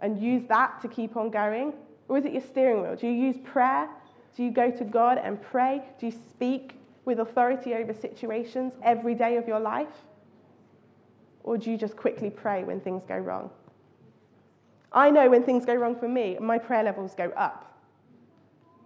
[0.00, 1.72] And use that to keep on going?
[2.08, 2.96] Or is it your steering wheel?
[2.96, 3.88] Do you use prayer?
[4.36, 5.82] Do you go to God and pray?
[5.98, 9.88] Do you speak with authority over situations every day of your life?
[11.42, 13.50] Or do you just quickly pray when things go wrong?
[14.92, 17.64] I know when things go wrong for me, my prayer levels go up.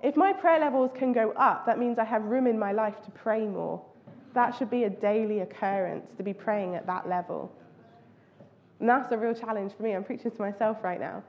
[0.02, 3.00] If my prayer levels can go up, that means I have room in my life
[3.04, 3.80] to pray more.
[4.34, 7.52] That should be a daily occurrence to be praying at that level.
[8.82, 9.92] And that's a real challenge for me.
[9.92, 11.22] I'm preaching to myself right now.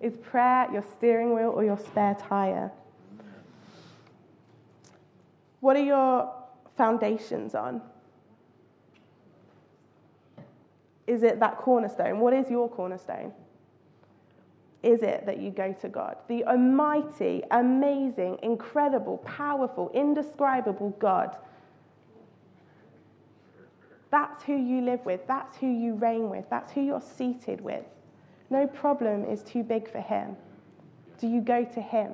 [0.00, 2.70] Is prayer your steering wheel or your spare tire?
[5.58, 6.32] What are your
[6.76, 7.82] foundations on?
[11.08, 12.20] Is it that cornerstone?
[12.20, 13.32] What is your cornerstone?
[14.84, 16.14] Is it that you go to God?
[16.28, 21.36] The almighty, amazing, incredible, powerful, indescribable God.
[24.10, 25.26] That's who you live with.
[25.26, 26.44] That's who you reign with.
[26.50, 27.84] That's who you're seated with.
[28.50, 30.36] No problem is too big for Him.
[31.18, 32.12] Do you go to Him?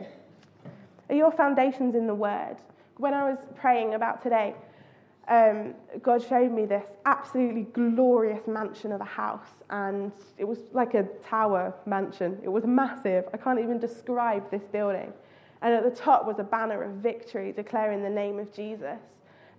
[1.09, 2.56] Are your foundations in the Word?
[2.98, 4.54] When I was praying about today,
[5.28, 10.94] um, God showed me this absolutely glorious mansion of a house, and it was like
[10.94, 12.38] a tower mansion.
[12.42, 13.24] It was massive.
[13.32, 15.12] I can't even describe this building.
[15.62, 19.00] And at the top was a banner of victory declaring the name of Jesus.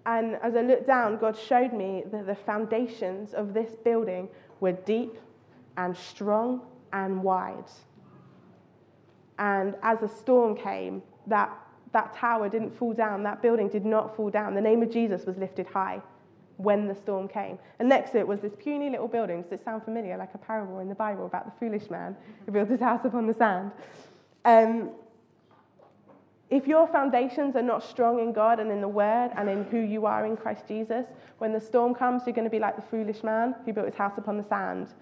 [0.08, 4.30] And as I looked down, God showed me that the foundations of this building
[4.62, 5.17] were deep
[5.76, 6.62] and strong
[6.93, 7.70] and wide.
[9.38, 11.52] And as a storm came, that,
[11.91, 14.56] that tower didn't fall down, that building did not fall down.
[14.56, 16.02] The name of Jesus was lifted high
[16.56, 17.60] when the storm came.
[17.80, 19.41] And next to it was this puny little building.
[19.43, 20.17] Does it sound familiar?
[20.17, 22.15] Like a parable in the Bible about the foolish man
[22.46, 23.72] who built his house upon the sand.
[24.46, 24.91] Um,
[26.50, 29.80] if your foundations are not strong in God and in the Word and in who
[29.80, 31.06] you are in Christ Jesus,
[31.40, 33.96] when the storm comes, you're going to be like the foolish man who built his
[33.96, 34.94] house upon the sand.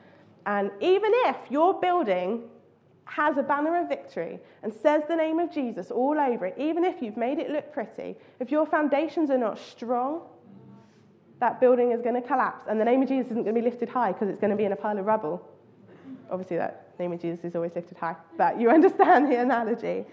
[0.47, 2.43] And even if your building
[3.05, 6.84] has a banner of victory and says the name of Jesus all over it, even
[6.84, 10.21] if you've made it look pretty, if your foundations are not strong,
[11.39, 12.65] that building is going to collapse.
[12.67, 14.58] And the name of Jesus isn't going to be lifted high because it's going to
[14.58, 15.47] be in a pile of rubble.
[16.31, 20.05] Obviously, that name of Jesus is always lifted high, but you understand the analogy.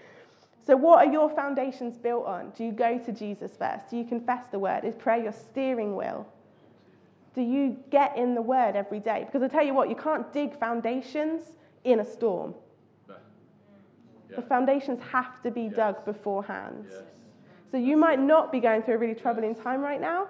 [0.65, 2.51] So, what are your foundations built on?
[2.55, 3.89] Do you go to Jesus first?
[3.89, 4.85] Do you confess the word?
[4.85, 6.25] Is prayer your steering wheel?
[7.35, 9.23] Do you get in the word every day?
[9.25, 12.55] Because I tell you what, you can't dig foundations in a storm.
[14.35, 15.75] The foundations have to be Yes.
[15.75, 16.85] dug beforehand.
[16.89, 17.03] Yes.
[17.71, 20.27] So, you might not be going through a really troubling time right now,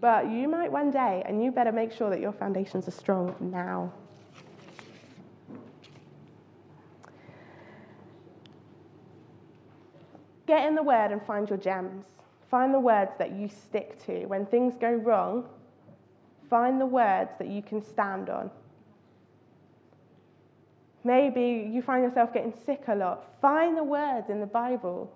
[0.00, 3.34] but you might one day, and you better make sure that your foundations are strong
[3.40, 3.92] now.
[10.46, 12.06] Get in the word and find your gems.
[12.50, 14.26] Find the words that you stick to.
[14.26, 15.44] When things go wrong,
[16.48, 18.50] find the words that you can stand on.
[21.02, 23.24] Maybe you find yourself getting sick a lot.
[23.40, 25.12] Find the words in the Bible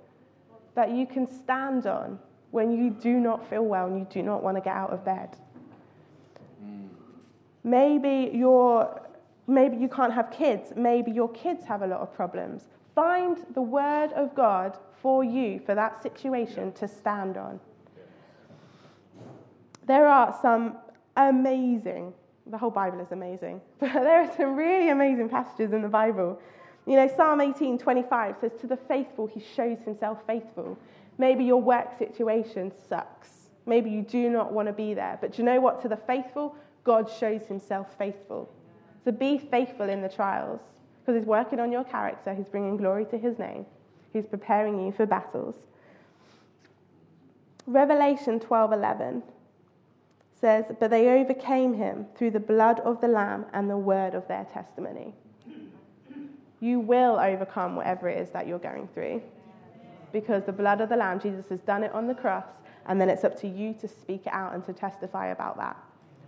[0.74, 2.18] that you can stand on
[2.50, 5.04] when you do not feel well and you do not want to get out of
[5.04, 5.36] bed.
[7.62, 9.00] Maybe you're
[9.46, 10.72] maybe you can't have kids.
[10.76, 12.68] Maybe your kids have a lot of problems.
[12.94, 17.60] Find the word of God for you for that situation to stand on.
[19.86, 20.76] There are some
[21.16, 22.12] amazing,
[22.46, 26.40] the whole Bible is amazing, but there are some really amazing passages in the Bible.
[26.86, 30.78] You know, Psalm 18 25 says, To the faithful, he shows himself faithful.
[31.18, 33.28] Maybe your work situation sucks.
[33.66, 35.18] Maybe you do not want to be there.
[35.20, 35.82] But do you know what?
[35.82, 38.50] To the faithful, God shows himself faithful.
[39.04, 40.60] So be faithful in the trials
[41.00, 43.66] because he's working on your character, he's bringing glory to his name,
[44.12, 45.54] he's preparing you for battles.
[47.66, 49.22] Revelation 12:11
[50.40, 54.26] says, "But they overcame him through the blood of the lamb and the word of
[54.26, 55.14] their testimony."
[56.60, 59.22] You will overcome whatever it is that you're going through.
[60.12, 62.46] Because the blood of the lamb, Jesus has done it on the cross,
[62.86, 65.76] and then it's up to you to speak it out and to testify about that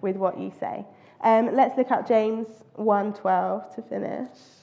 [0.00, 0.86] with what you say.
[1.22, 4.61] Um, let's look at James 1:12 to finish.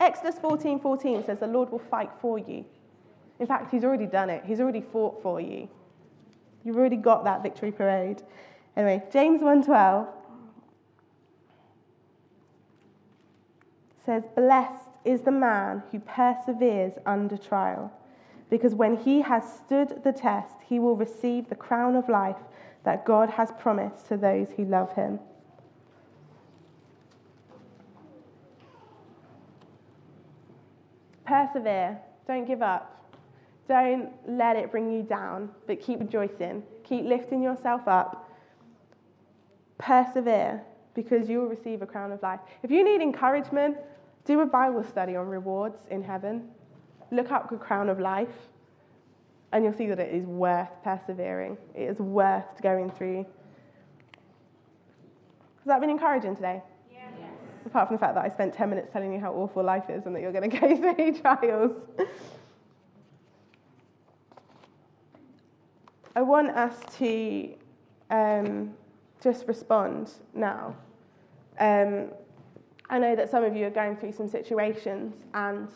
[0.00, 2.64] Exodus 14:14 14 says the Lord will fight for you.
[3.40, 4.44] In fact, he's already done it.
[4.44, 5.68] He's already fought for you.
[6.64, 8.22] You've already got that victory parade.
[8.76, 10.06] Anyway, James 1:12
[14.04, 17.90] says, "Blessed is the man who perseveres under trial,
[18.48, 22.42] because when he has stood the test, he will receive the crown of life
[22.84, 25.20] that God has promised to those who love him."
[31.28, 31.98] Persevere.
[32.26, 33.12] Don't give up.
[33.68, 36.62] Don't let it bring you down, but keep rejoicing.
[36.84, 38.30] Keep lifting yourself up.
[39.76, 40.62] Persevere
[40.94, 42.40] because you will receive a crown of life.
[42.62, 43.76] If you need encouragement,
[44.24, 46.48] do a Bible study on rewards in heaven.
[47.12, 48.48] Look up the crown of life,
[49.52, 51.58] and you'll see that it is worth persevering.
[51.74, 53.26] It is worth going through.
[55.58, 56.62] Has that been encouraging today?
[57.66, 60.06] Apart from the fact that I spent 10 minutes telling you how awful life is
[60.06, 61.86] and that you're going to go through trials.
[66.16, 67.54] I want us to
[68.10, 68.74] um,
[69.22, 70.74] just respond now.
[71.60, 72.08] Um,
[72.90, 75.68] I know that some of you are going through some situations, and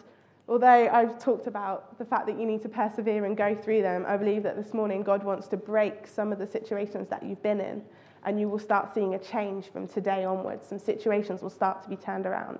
[0.48, 4.04] although I've talked about the fact that you need to persevere and go through them,
[4.08, 7.42] I believe that this morning God wants to break some of the situations that you've
[7.42, 7.82] been in,
[8.24, 10.66] and you will start seeing a change from today onwards.
[10.66, 12.58] Some situations will start to be turned around.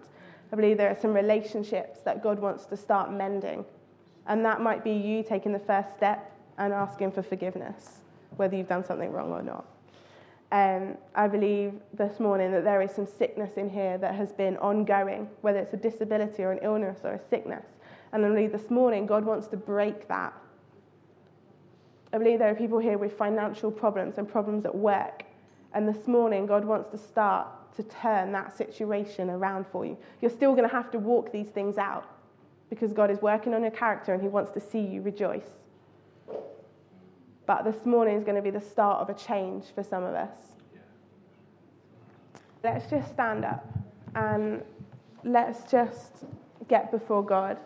[0.53, 3.65] I believe there are some relationships that God wants to start mending,
[4.27, 8.01] and that might be you taking the first step and asking for forgiveness,
[8.37, 9.65] whether you've done something wrong or not.
[10.53, 14.59] Um, I believe this morning that there is some sickness in here that has been
[14.59, 17.65] ongoing, whether it's a disability or an illness or a sickness.
[18.13, 20.35] And I believe this morning God wants to break that.
[22.13, 25.25] I believe there are people here with financial problems and problems at work.
[25.75, 29.97] And this morning God wants to start to turn that situation around for you.
[30.21, 32.07] You're still going to have to walk these things out
[32.69, 35.49] because God is working on your character and He wants to see you rejoice.
[37.47, 40.15] But this morning is going to be the start of a change for some of
[40.15, 40.37] us.
[42.63, 43.67] Let's just stand up
[44.15, 44.63] and
[45.25, 46.25] let's just
[46.69, 47.59] get before God.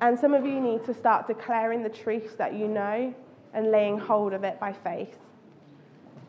[0.00, 3.14] And some of you need to start declaring the truths that you know
[3.54, 5.16] and laying hold of it by faith.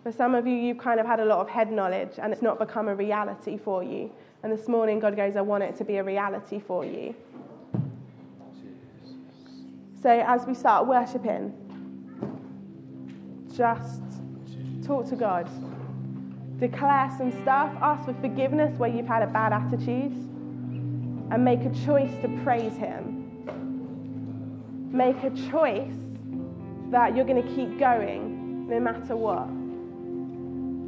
[0.05, 2.43] For some of you, you've kind of had a lot of head knowledge and it's
[2.43, 4.11] not become a reality for you.
[4.43, 7.15] And this morning, God goes, I want it to be a reality for you.
[10.03, 11.51] So as we start worshipping,
[13.51, 14.03] just
[14.85, 15.49] talk to God.
[16.59, 20.11] Declare some stuff, ask for forgiveness where you've had a bad attitude,
[21.31, 23.23] and make a choice to praise Him.
[24.91, 25.97] Make a choice
[26.91, 29.64] that you're going to keep going no matter what.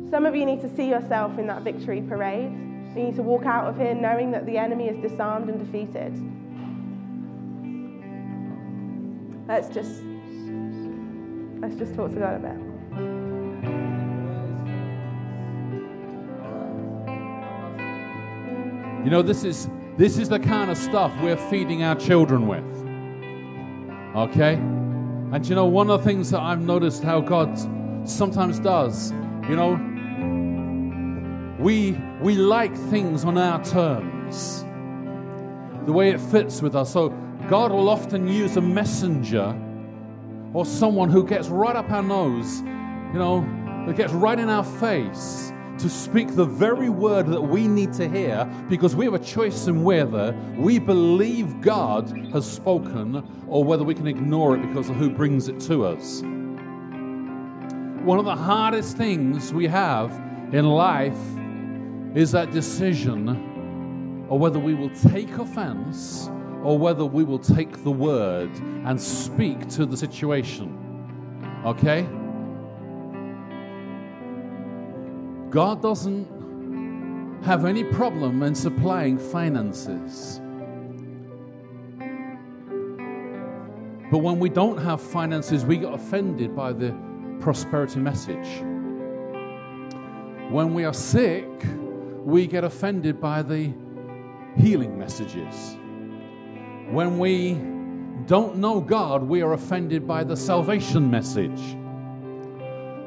[0.10, 2.50] Some of you need to see yourself in that victory parade.
[2.96, 6.14] You need to walk out of here knowing that the enemy is disarmed and defeated.
[9.50, 10.02] Let's just
[11.60, 12.58] let's just talk to God a bit.
[19.04, 22.64] You know, this is this is the kind of stuff we're feeding our children with.
[24.16, 24.54] Okay?
[24.54, 27.60] And you know, one of the things that I've noticed how God
[28.08, 29.12] sometimes does,
[29.50, 29.76] you know,
[31.60, 31.92] we
[32.22, 34.64] we like things on our terms.
[35.86, 36.92] The way it fits with us.
[36.92, 37.10] So
[37.50, 39.56] God will often use a messenger
[40.54, 43.42] or someone who gets right up our nose, you know,
[43.86, 48.10] that gets right in our face to speak the very word that we need to
[48.10, 53.84] hear because we have a choice in whether we believe God has spoken or whether
[53.84, 56.22] we can ignore it because of who brings it to us.
[58.04, 60.12] One of the hardest things we have
[60.52, 61.20] in life
[62.16, 66.30] is that decision uh, or whether we will take offense
[66.64, 68.52] or whether we will take the word
[68.86, 70.74] and speak to the situation.
[71.66, 72.08] Okay?
[75.50, 76.28] God doesn't
[77.44, 80.42] have any problem in supplying finances.
[84.12, 86.96] But when we don't have finances, we get offended by the
[87.40, 88.62] prosperity message.
[90.50, 91.48] When we are sick,
[92.24, 93.74] we get offended by the
[94.58, 95.78] healing messages.
[96.90, 97.54] When we
[98.26, 101.60] don't know God, we are offended by the salvation message.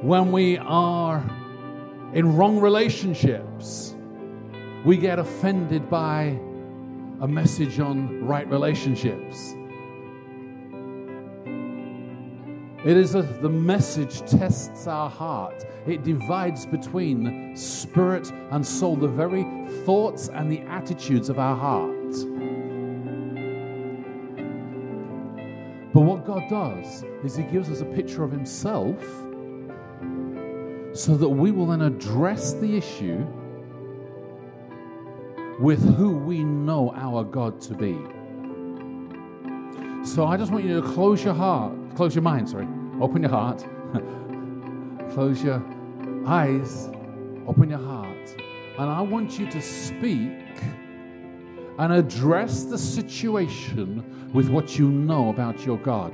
[0.02, 1.18] When we are
[2.14, 3.94] in wrong relationships,
[4.84, 6.38] we get offended by
[7.20, 9.54] a message on right relationships.
[12.82, 15.66] It is the message tests our heart.
[15.86, 19.44] It divides between spirit and soul, the very
[19.84, 22.12] thoughts and the attitudes of our heart.
[25.92, 28.98] But what God does is He gives us a picture of Himself
[30.94, 33.26] so that we will then address the issue
[35.60, 37.98] with who we know our God to be.
[40.06, 42.68] So I just want you to close your heart, close your mind, sorry,
[43.00, 43.66] open your heart,
[45.12, 45.62] close your
[46.26, 46.88] eyes,
[47.46, 48.36] open your heart,
[48.78, 50.38] and I want you to speak
[51.78, 56.12] and address the situation with what you know about your God.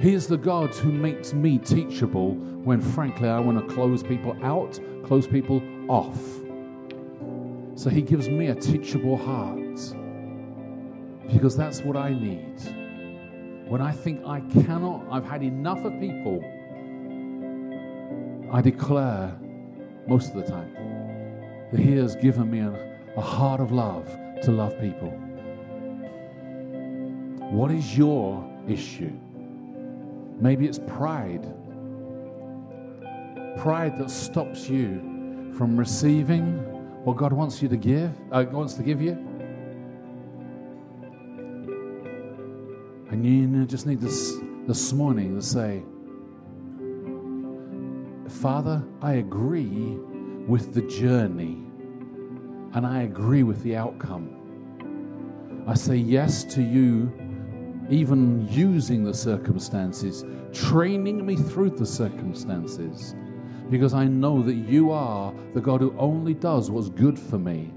[0.00, 4.34] He is the God who makes me teachable when, frankly, I want to close people
[4.42, 6.18] out, close people off.
[7.74, 9.78] So He gives me a teachable heart
[11.30, 12.79] because that's what I need.
[13.70, 16.42] When I think I cannot, I've had enough of people,
[18.52, 19.38] I declare
[20.08, 20.74] most of the time
[21.70, 24.08] that He has given me a, a heart of love
[24.42, 25.10] to love people.
[27.52, 29.12] What is your issue?
[30.40, 31.46] Maybe it's pride.
[33.56, 36.56] Pride that stops you from receiving
[37.04, 39.29] what God wants you to give, uh, wants to give you.
[43.10, 44.36] And you just need this
[44.68, 45.82] this morning to say,
[48.40, 49.98] Father, I agree
[50.46, 51.64] with the journey
[52.72, 55.64] and I agree with the outcome.
[55.66, 57.12] I say yes to you,
[57.90, 63.16] even using the circumstances, training me through the circumstances,
[63.70, 67.72] because I know that you are the God who only does what's good for me.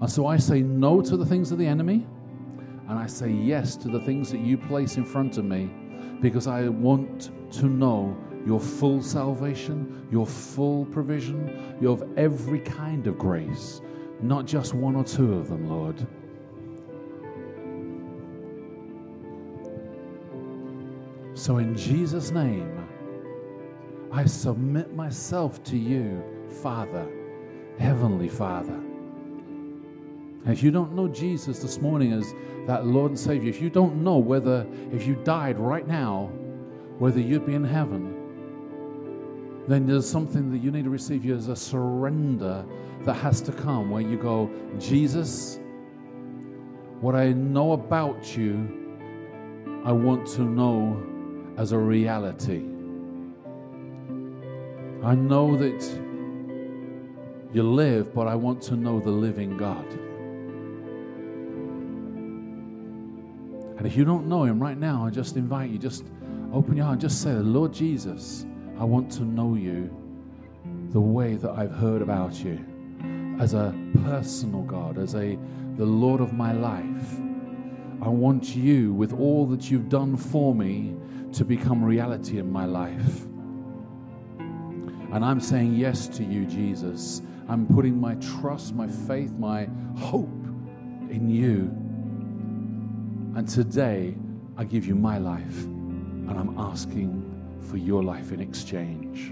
[0.00, 2.06] And so I say no to the things of the enemy,
[2.88, 5.70] and I say yes to the things that you place in front of me,
[6.20, 8.16] because I want to know
[8.46, 13.80] your full salvation, your full provision, you have every kind of grace,
[14.22, 16.06] not just one or two of them, Lord.
[21.34, 22.86] So, in Jesus' name,
[24.10, 26.22] I submit myself to you,
[26.62, 27.06] Father,
[27.78, 28.80] Heavenly Father.
[30.46, 32.32] If you don't know Jesus this morning as
[32.66, 36.30] that Lord and Savior, if you don't know whether, if you died right now,
[36.98, 38.14] whether you'd be in heaven,
[39.66, 41.24] then there's something that you need to receive.
[41.24, 42.64] There's a surrender
[43.02, 45.58] that has to come where you go, Jesus,
[47.00, 49.02] what I know about you,
[49.84, 51.02] I want to know
[51.56, 52.62] as a reality.
[55.02, 55.82] I know that
[57.52, 60.05] you live, but I want to know the living God.
[63.76, 66.04] And if you don't know Him right now, I just invite you, just
[66.52, 68.46] open your heart, just say, Lord Jesus,
[68.78, 69.90] I want to know you
[70.92, 72.64] the way that I've heard about you
[73.38, 73.74] as a
[74.04, 75.38] personal God, as a
[75.76, 77.20] the Lord of my life.
[78.02, 80.96] I want you, with all that you've done for me,
[81.32, 83.24] to become reality in my life.
[85.12, 87.22] And I'm saying yes to you, Jesus.
[87.48, 90.28] I'm putting my trust, my faith, my hope
[91.10, 91.70] in you.
[93.36, 94.14] And today,
[94.56, 97.22] I give you my life, and I'm asking
[97.68, 99.30] for your life in exchange.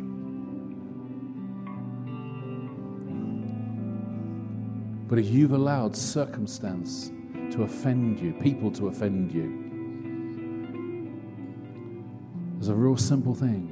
[5.09, 7.13] But if you've allowed circumstance
[7.53, 9.63] to offend you, people to offend you,
[12.57, 13.71] there's a real simple thing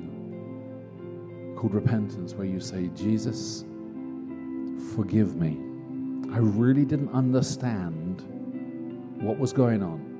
[1.59, 3.67] called repentance where you say, Jesus,
[4.97, 5.59] forgive me.
[6.33, 8.23] I really didn't understand
[9.21, 10.12] what was going on.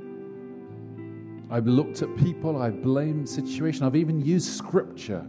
[1.53, 5.23] I've looked at people, I've blamed situation, I've even used scripture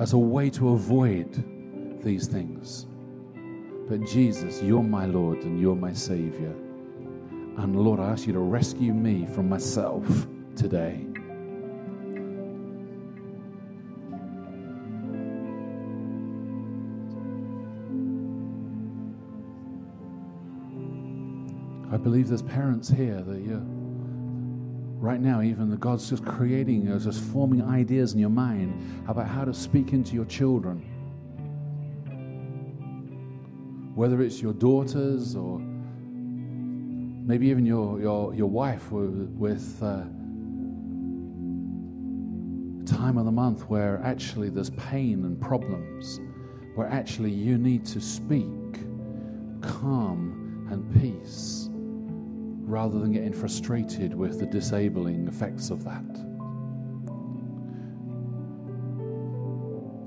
[0.00, 2.86] as a way to avoid these things.
[3.88, 6.52] But Jesus, you're my Lord and you're my Savior.
[7.56, 10.04] And Lord, I ask you to rescue me from myself
[10.56, 11.06] today.
[21.92, 23.62] I believe there's parents here that you're
[25.02, 29.26] right now, even the God's just creating, uh, just forming ideas in your mind about
[29.28, 30.88] how to speak into your children.
[33.94, 40.02] whether it's your daughters or maybe even your, your, your wife with, with uh,
[42.86, 46.20] time of the month where actually there's pain and problems,
[46.74, 48.48] where actually you need to speak
[49.60, 51.68] calm and peace
[52.72, 56.02] rather than getting frustrated with the disabling effects of that.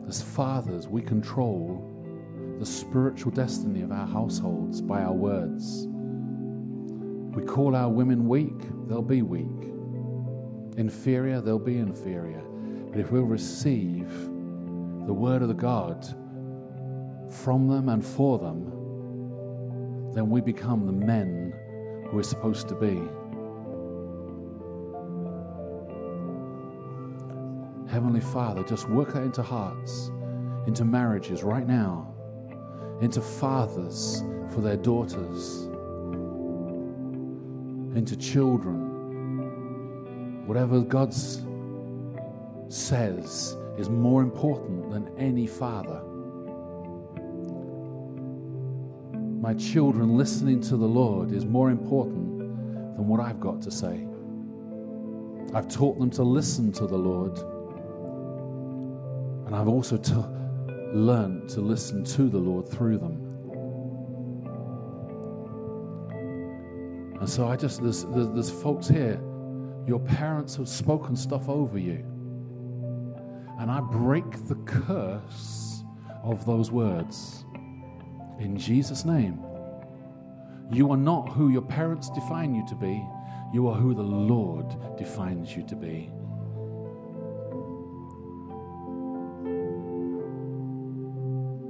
[0.07, 1.91] As fathers, we control
[2.59, 5.87] the spiritual destiny of our households by our words.
[7.35, 9.45] We call our women weak, they'll be weak.
[10.77, 12.41] Inferior, they'll be inferior.
[12.91, 16.03] But if we'll receive the word of the God
[17.29, 18.71] from them and for them,
[20.15, 21.53] then we become the men
[22.11, 23.01] we're supposed to be.
[27.91, 30.11] Heavenly Father, just work that into hearts,
[30.67, 32.13] into marriages right now,
[33.01, 35.67] into fathers for their daughters,
[37.95, 38.91] into children.
[40.45, 41.13] Whatever God
[42.67, 46.01] says is more important than any father.
[49.45, 54.07] My children listening to the Lord is more important than what I've got to say.
[55.53, 57.37] I've taught them to listen to the Lord,
[59.45, 59.97] and I've also
[60.95, 63.21] learned to listen to the Lord through them.
[67.19, 69.21] And so I just, there's, there's, there's folks here,
[69.85, 72.03] your parents have spoken stuff over you.
[73.59, 75.83] And I break the curse
[76.23, 77.44] of those words
[78.39, 79.39] in Jesus' name.
[80.71, 83.05] You are not who your parents define you to be,
[83.53, 86.09] you are who the Lord defines you to be.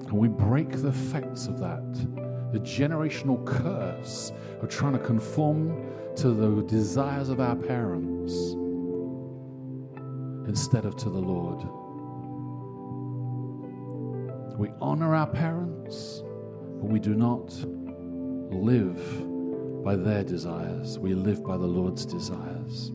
[0.07, 1.93] And we break the effects of that,
[2.53, 8.55] the generational curse of trying to conform to the desires of our parents
[10.47, 11.59] instead of to the Lord.
[14.57, 16.23] We honor our parents,
[16.81, 17.53] but we do not
[18.51, 20.97] live by their desires.
[20.97, 22.91] We live by the Lord's desires.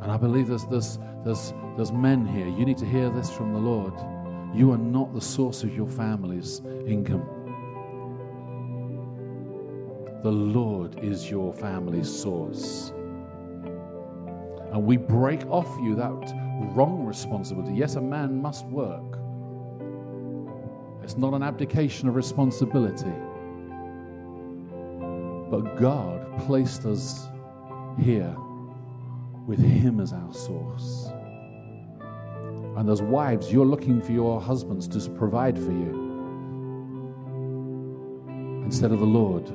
[0.00, 2.46] And I believe there's, there's, there's, there's men here.
[2.46, 3.92] You need to hear this from the Lord.
[4.54, 7.28] You are not the source of your family's income.
[10.22, 12.92] The Lord is your family's source.
[14.72, 16.10] And we break off you that
[16.74, 17.74] wrong responsibility.
[17.74, 19.17] Yes, a man must work.
[21.08, 23.14] It's not an abdication of responsibility.
[25.50, 27.28] But God placed us
[27.98, 28.36] here
[29.46, 31.08] with Him as our source.
[32.76, 35.94] And as wives, you're looking for your husbands to provide for you
[38.66, 39.48] instead of the Lord.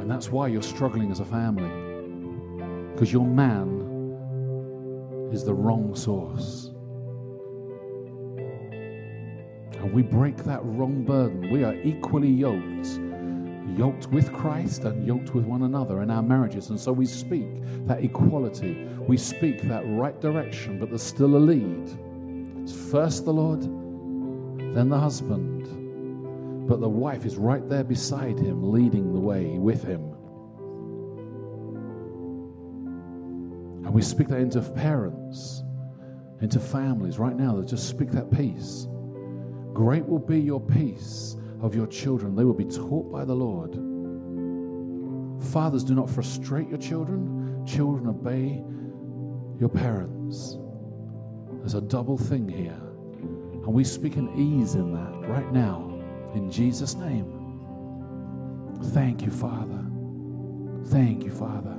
[0.00, 1.68] And that's why you're struggling as a family.
[2.94, 3.68] Because your man
[5.30, 6.70] is the wrong source.
[9.80, 11.50] And we break that wrong burden.
[11.50, 13.00] We are equally yoked,
[13.78, 16.68] yoked with Christ and yoked with one another in our marriages.
[16.68, 17.46] And so we speak
[17.86, 18.86] that equality.
[19.08, 21.98] We speak that right direction, but there's still a lead.
[22.62, 26.68] It's first the Lord, then the husband.
[26.68, 30.02] But the wife is right there beside him, leading the way with him.
[33.86, 35.64] And we speak that into parents,
[36.42, 37.56] into families right now.
[37.56, 38.86] That just speak that peace.
[39.80, 42.36] Great will be your peace of your children.
[42.36, 43.72] They will be taught by the Lord.
[45.42, 47.64] Fathers, do not frustrate your children.
[47.66, 48.62] Children, obey
[49.58, 50.58] your parents.
[51.60, 52.76] There's a double thing here.
[52.76, 55.98] And we speak an ease in that right now.
[56.34, 57.32] In Jesus' name.
[58.92, 59.82] Thank you, Father.
[60.88, 61.74] Thank you, Father.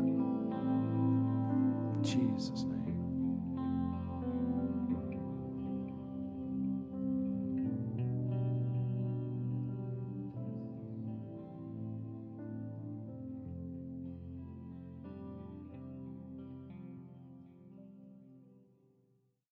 [2.02, 2.71] Jesus'.